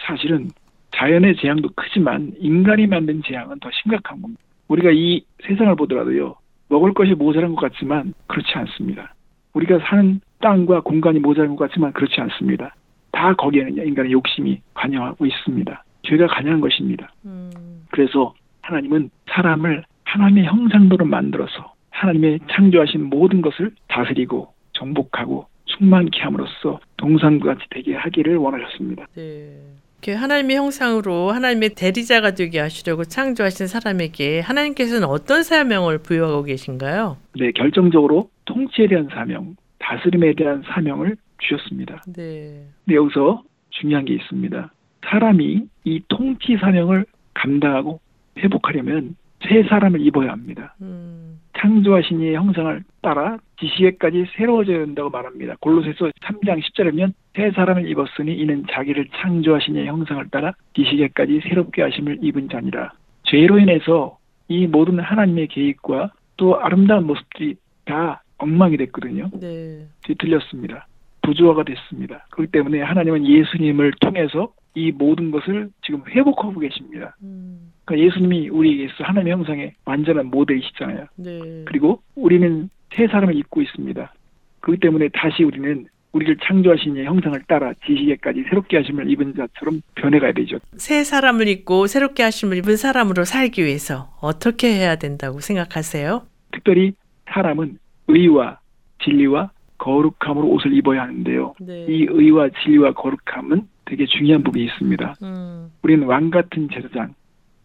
사실은 0.00 0.50
자연의 0.92 1.36
재앙도 1.36 1.70
크지만 1.74 2.32
인간이 2.38 2.86
만든 2.86 3.22
재앙은 3.26 3.58
더 3.58 3.68
심각한 3.82 4.22
겁니다. 4.22 4.40
우리가 4.68 4.90
이 4.92 5.22
세상을 5.46 5.74
보더라도요, 5.74 6.36
먹을 6.68 6.94
것이 6.94 7.14
모자란 7.14 7.54
것 7.54 7.60
같지만 7.60 8.14
그렇지 8.28 8.52
않습니다. 8.54 9.14
우리가 9.54 9.80
사는 9.80 10.20
땅과 10.40 10.82
공간이 10.82 11.18
모자란 11.18 11.56
것 11.56 11.68
같지만 11.68 11.92
그렇지 11.92 12.20
않습니다. 12.20 12.74
다 13.10 13.34
거기에는 13.34 13.84
인간의 13.84 14.12
욕심이 14.12 14.60
관여하고 14.74 15.26
있습니다. 15.26 15.84
죄가 16.02 16.28
관여한 16.28 16.60
것입니다. 16.60 17.10
음. 17.24 17.50
그래서 17.90 18.34
하나님은 18.62 19.10
사람을 19.30 19.84
하나님의 20.08 20.44
형상대로 20.44 21.04
만들어서 21.04 21.74
하나님의 21.90 22.40
창조하신 22.50 23.04
모든 23.04 23.42
것을 23.42 23.72
다스리고 23.88 24.52
정복하고 24.72 25.46
충만케 25.66 26.20
함으로써 26.20 26.80
동상과 26.96 27.54
같이 27.54 27.66
되게 27.70 27.94
하기를 27.94 28.36
원하셨습니다. 28.36 29.06
네. 29.14 29.56
이렇게 30.00 30.14
하나님의 30.14 30.56
형상으로 30.56 31.32
하나님의 31.32 31.70
대리자가 31.70 32.30
되게 32.30 32.60
하시려고 32.60 33.04
창조하신 33.04 33.66
사람에게 33.66 34.40
하나님께서는 34.40 35.06
어떤 35.08 35.42
사명을 35.42 35.98
부여하고 35.98 36.44
계신가요? 36.44 37.16
네, 37.38 37.50
결정적으로 37.52 38.30
통치에 38.44 38.86
대한 38.86 39.08
사명, 39.12 39.56
다스림에 39.78 40.34
대한 40.34 40.62
사명을 40.72 41.16
주셨습니다. 41.38 42.02
네. 42.16 42.64
근데 42.84 42.96
여기서 42.96 43.42
중요한 43.70 44.04
게 44.04 44.14
있습니다. 44.14 44.72
사람이 45.04 45.62
이 45.84 46.00
통치 46.08 46.56
사명을 46.56 47.04
감당하고 47.34 48.00
회복하려면 48.38 49.16
새 49.46 49.62
사람을 49.62 50.00
입어야 50.00 50.32
합니다. 50.32 50.74
음. 50.80 51.40
창조하신 51.58 52.20
이의 52.20 52.36
형상을 52.36 52.84
따라 53.02 53.38
지시에까지 53.58 54.26
새로워져야 54.36 54.80
한다고 54.80 55.10
말합니다. 55.10 55.56
골로새서 55.60 56.10
3장 56.22 56.62
10절에면 56.62 57.12
새 57.34 57.50
사람을 57.50 57.88
입었으니 57.88 58.34
이는 58.34 58.64
자기를 58.70 59.08
창조하신 59.16 59.76
이의 59.76 59.86
형상을 59.86 60.28
따라 60.30 60.52
지시에까지 60.74 61.40
새롭게 61.48 61.82
하심을 61.82 62.18
입은 62.22 62.48
자니라. 62.48 62.92
죄로 63.24 63.58
인해서 63.58 64.18
이 64.48 64.66
모든 64.66 64.98
하나님의 65.00 65.48
계획과 65.48 66.12
또 66.36 66.60
아름다운 66.60 67.06
모습들이 67.06 67.56
다 67.84 68.22
엉망이 68.38 68.76
됐거든요. 68.76 69.30
네. 69.40 69.86
뒤틀렸습니다. 70.04 70.86
부조화가 71.22 71.64
됐습니다. 71.64 72.26
그렇기 72.30 72.52
때문에 72.52 72.80
하나님은 72.80 73.26
예수님을 73.26 73.92
통해서 74.00 74.52
이 74.74 74.92
모든 74.92 75.30
것을 75.30 75.70
지금 75.82 76.02
회복하고 76.08 76.60
계십니다. 76.60 77.16
음. 77.22 77.67
그러니까 77.88 78.06
예수님이 78.06 78.50
우리에게서 78.50 79.04
하나님의 79.04 79.32
형상의 79.32 79.72
완전한 79.86 80.26
모델이시잖아요. 80.26 81.06
네. 81.16 81.64
그리고 81.64 82.02
우리는 82.14 82.68
새 82.94 83.06
사람을 83.06 83.34
입고 83.36 83.62
있습니다. 83.62 84.12
그렇기 84.60 84.80
때문에 84.80 85.08
다시 85.14 85.42
우리는 85.42 85.86
우리를 86.12 86.36
창조하신 86.42 86.96
이의 86.96 87.06
형상을 87.06 87.40
따라 87.48 87.72
지시에까지 87.86 88.44
새롭게 88.48 88.78
하심을 88.78 89.10
입은 89.10 89.34
자처럼 89.36 89.80
변해가야 89.94 90.32
되죠. 90.32 90.58
새 90.76 91.04
사람을 91.04 91.48
입고 91.48 91.86
새롭게 91.86 92.22
하심을 92.22 92.58
입은 92.58 92.76
사람으로 92.76 93.24
살기 93.24 93.64
위해서 93.64 94.10
어떻게 94.20 94.68
해야 94.68 94.96
된다고 94.96 95.40
생각하세요? 95.40 96.22
특별히 96.52 96.92
사람은 97.30 97.78
의와 98.08 98.58
진리와 99.02 99.50
거룩함으로 99.78 100.48
옷을 100.48 100.74
입어야 100.74 101.02
하는데요. 101.02 101.54
네. 101.60 101.86
이 101.88 102.06
의와 102.10 102.50
진리와 102.62 102.92
거룩함은 102.92 103.68
되게 103.84 104.06
중요한 104.06 104.42
부분이 104.42 104.64
있습니다. 104.64 105.14
음. 105.22 105.70
우리는 105.82 106.06
왕 106.06 106.30
같은 106.30 106.68
제사장, 106.72 107.14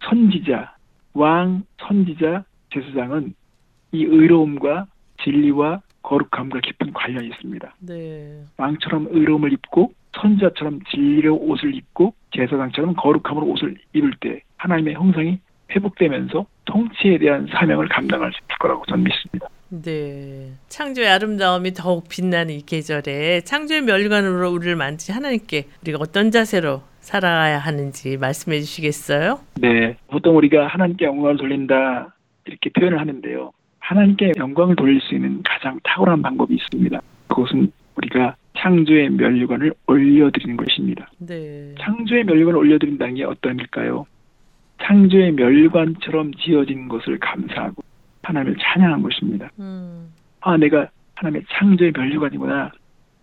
선지자, 0.04 0.76
왕, 1.14 1.64
선지자, 1.80 2.44
제사장은 2.74 3.34
이 3.92 4.04
의로움과 4.04 4.88
진리와 5.24 5.82
거룩함과 6.02 6.60
깊은 6.60 6.94
관련이 6.94 7.28
있습니다. 7.28 7.76
네. 7.80 8.44
왕처럼 8.58 9.08
의로움을 9.12 9.54
입고 9.54 9.94
선지자처럼 10.20 10.82
진리로 10.92 11.36
옷을 11.38 11.74
입고 11.76 12.14
제사장처럼 12.32 12.96
거룩함으로 12.96 13.48
옷을 13.48 13.78
입을 13.94 14.14
때 14.20 14.42
하나님의 14.58 14.96
형상이 14.96 15.40
회복되면서 15.72 16.46
통치에 16.66 17.18
대한 17.18 17.48
사명을 17.48 17.88
감당할 17.88 18.32
수 18.32 18.40
있을 18.40 18.58
거라고 18.60 18.86
저는 18.88 19.04
믿습니다. 19.04 19.48
네. 19.82 20.52
창조의 20.68 21.08
아름다움이 21.08 21.74
더욱 21.74 22.08
빛나는 22.08 22.54
이 22.54 22.62
계절에 22.62 23.42
창조의 23.42 23.82
멸관으로 23.82 24.52
우리를 24.52 24.76
만드신 24.76 25.16
하나님께 25.16 25.66
우리가 25.82 25.98
어떤 26.00 26.30
자세로 26.30 26.84
살아가야 27.00 27.58
하는지 27.58 28.18
말씀해 28.18 28.60
주시겠어요? 28.60 29.40
네, 29.60 29.98
보통 30.08 30.38
우리가 30.38 30.68
하나님께 30.68 31.06
영광을 31.06 31.38
돌린다 31.38 32.14
이렇게 32.46 32.70
표현을 32.70 33.00
하는데요. 33.00 33.52
하나님께 33.80 34.34
영광을 34.38 34.76
돌릴 34.76 35.02
수 35.02 35.16
있는 35.16 35.42
가장 35.44 35.80
탁월한 35.84 36.22
방법이 36.22 36.54
있습니다. 36.54 37.02
그것은 37.28 37.72
우리가 37.96 38.36
창조의 38.56 39.10
멸류관을 39.10 39.74
올려드리는 39.88 40.56
것입니다. 40.56 41.10
네. 41.18 41.74
창조의 41.80 42.26
멸류관을 42.26 42.58
올려드린다는 42.60 43.16
게 43.16 43.24
어떤 43.24 43.54
의미일까요? 43.54 44.06
창조의 44.84 45.32
멸류관처럼 45.32 46.34
지어진 46.36 46.88
것을 46.88 47.18
감사하고 47.20 47.84
하나님을 48.24 48.56
찬양한 48.60 49.02
것입니다. 49.04 49.50
음. 49.60 50.12
아, 50.42 50.58
내가 50.58 50.90
하나님의 51.16 51.46
창조의 51.52 51.92
멸류관이구나. 51.96 52.72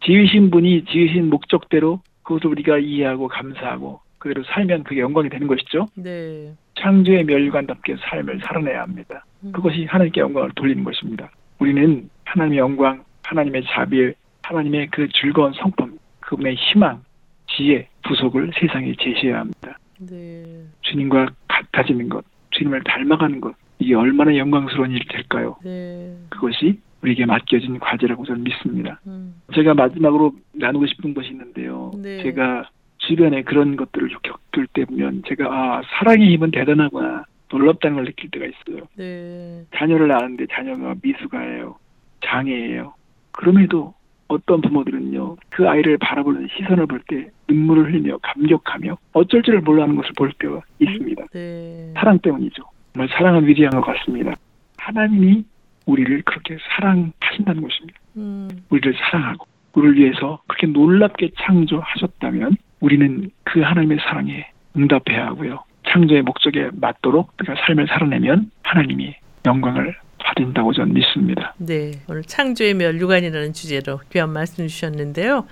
지으신 0.05 0.51
분이 0.51 0.85
지으신 0.87 1.29
목적대로 1.29 2.01
그것을 2.23 2.47
우리가 2.51 2.79
이해하고 2.79 3.29
감사하고 3.29 4.01
그대로 4.19 4.43
살면 4.45 4.85
그게 4.85 5.01
영광이 5.01 5.29
되는 5.29 5.47
것이죠. 5.47 5.89
네. 5.95 6.53
창조의 6.79 7.25
멸류관답게 7.25 7.97
삶을 8.01 8.41
살아내야 8.45 8.83
합니다. 8.83 9.25
음. 9.43 9.53
그것이 9.53 9.85
하나님께 9.87 10.21
영광을 10.21 10.51
돌리는 10.55 10.85
것입니다. 10.85 11.31
우리는 11.59 12.09
하나님의 12.25 12.59
영광, 12.59 13.03
하나님의 13.23 13.65
자비, 13.67 14.13
하나님의 14.43 14.89
그 14.91 15.09
즐거운 15.13 15.53
성품, 15.55 15.99
그분의 16.21 16.55
희망, 16.55 17.03
지혜, 17.49 17.89
부속을 18.03 18.53
세상에 18.59 18.95
제시해야 18.99 19.41
합니다. 19.41 19.79
네. 19.99 20.43
주님과 20.83 21.29
같아지는 21.49 22.09
것, 22.09 22.25
주님을 22.51 22.83
닮아가는 22.85 23.41
것, 23.41 23.55
이게 23.81 23.95
얼마나 23.95 24.37
영광스러운 24.37 24.91
일이 24.93 25.05
될까요? 25.09 25.57
네. 25.65 26.15
그것이 26.29 26.79
우리에게 27.03 27.25
맡겨진 27.25 27.79
과제라고 27.79 28.27
저는 28.27 28.45
믿습니다. 28.45 29.01
음. 29.07 29.41
제가 29.55 29.73
마지막으로 29.75 30.33
나누고 30.53 30.87
싶은 30.87 31.15
것이 31.15 31.31
있는데요. 31.31 31.91
네. 31.97 32.23
제가 32.23 32.69
주변에 32.99 33.43
그런 33.43 33.77
것들을 33.77 34.11
겪을 34.23 34.67
때 34.75 34.85
보면 34.85 35.23
제가 35.27 35.47
아 35.47 35.83
사랑의 35.99 36.31
힘은 36.35 36.51
대단하구나 36.51 37.25
놀랍다는 37.51 37.97
걸 37.97 38.05
느낄 38.05 38.31
때가 38.31 38.45
있어요. 38.47 38.87
네. 38.97 39.65
자녀를 39.75 40.09
낳았는데 40.09 40.47
자녀가 40.53 40.95
미숙아예요. 41.03 41.77
장애예요. 42.23 42.93
그럼에도 43.33 43.95
어떤 44.29 44.61
부모들은요, 44.61 45.37
그 45.49 45.69
아이를 45.69 45.99
바라보는 45.99 46.49
시선을 46.57 46.87
볼 46.87 47.01
때 47.09 47.29
눈물을 47.49 47.87
흘리며 47.87 48.19
감격하며 48.19 48.97
어쩔 49.15 49.43
줄을 49.43 49.61
몰라 49.63 49.85
하는 49.85 49.97
것을 49.97 50.13
볼 50.17 50.31
때가 50.39 50.61
있습니다. 50.79 51.25
네. 51.33 51.93
사랑 51.97 52.19
때문이죠. 52.21 52.63
정말 52.93 53.09
사랑은 53.17 53.47
위대한 53.47 53.71
것 53.71 53.83
같습니다. 53.83 54.35
하나님이 54.79 55.45
우리를 55.87 56.23
그렇게 56.23 56.57
사랑하신다는 56.77 57.63
것입니다. 57.63 58.01
음, 58.17 58.49
우리를 58.69 58.95
사랑하고 58.95 59.47
우리를 59.75 59.97
위해서 59.99 60.41
그렇게 60.47 60.67
놀랍게 60.67 61.31
창조하셨다면 61.39 62.57
우리는 62.81 63.31
그 63.45 63.61
하나님의 63.61 63.99
사랑에 63.99 64.47
응답해야 64.77 65.27
하고요. 65.27 65.63
창조의 65.89 66.23
목적에 66.23 66.71
맞도록 66.73 67.33
우리가 67.39 67.55
삶을 67.67 67.87
살아내면 67.89 68.51
하나님이 68.63 69.15
영광을 69.47 69.97
받는다고 70.19 70.73
저는 70.73 70.95
믿습니다. 70.95 71.55
네. 71.59 71.93
오늘 72.09 72.23
창조의 72.23 72.75
멸류관이라는 72.75 73.53
주제로 73.53 74.01
귀한 74.11 74.31
말씀 74.31 74.67
주셨는데요. 74.67 75.47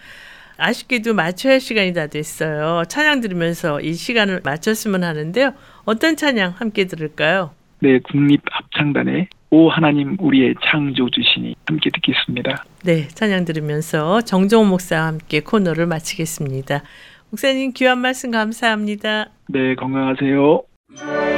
아쉽게도 0.59 1.15
맞춰야 1.15 1.55
할 1.55 1.61
시간이 1.61 1.95
다 1.95 2.09
됐어요. 2.09 2.83
찬양 2.89 3.21
들으면서 3.21 3.81
이 3.81 3.95
시간을 3.95 4.41
맞췄으면 4.45 5.05
하는데요. 5.05 5.53
어떤 5.89 6.17
찬양 6.17 6.53
함께 6.59 6.85
들을까요? 6.85 7.53
네, 7.81 7.99
국립 8.01 8.43
합창단의 8.45 9.29
오 9.51 9.71
하나님 9.71 10.19
우리의 10.21 10.55
창조주시니 10.63 11.57
함께 11.65 11.89
듣겠습니다. 11.89 12.63
네, 12.85 13.09
찬양 13.09 13.47
들으면서 13.47 14.21
정정호 14.21 14.67
목사와 14.67 15.07
함께 15.07 15.41
코너를 15.41 15.87
마치겠습니다. 15.87 16.83
목사님 17.31 17.73
귀한 17.73 18.01
말씀 18.01 18.31
감사합니다. 18.31 19.31
네, 19.49 19.75
건강하세요. 19.77 21.38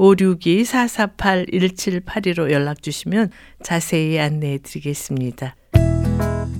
562-448-1782로 0.00 2.50
연락 2.50 2.82
주시면 2.82 3.30
자세히 3.62 4.18
안내해 4.18 4.58
드리겠습니다. 4.58 5.54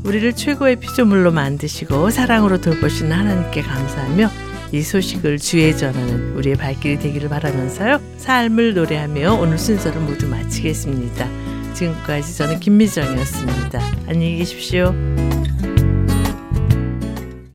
우리를 0.05 0.32
최고의 0.34 0.76
피조물로 0.76 1.32
만드시고 1.32 2.11
사랑으로 2.11 2.61
돌보시는 2.61 3.11
하나님께 3.12 3.62
감사하며 3.62 4.30
이 4.72 4.82
소식을 4.82 5.38
주에 5.38 5.74
전하는 5.74 6.34
우리의 6.34 6.55
발길이 6.57 6.99
되기를 6.99 7.28
바라면서요. 7.28 8.01
삶을 8.18 8.74
노래하며 8.74 9.34
오늘 9.34 9.59
순서를 9.59 10.01
모두 10.03 10.28
마치겠습니다. 10.28 11.28
지금까지 11.74 12.36
저는 12.36 12.61
김미정이었습니다. 12.61 13.80
안녕히 14.07 14.36
계십시오. 14.36 14.95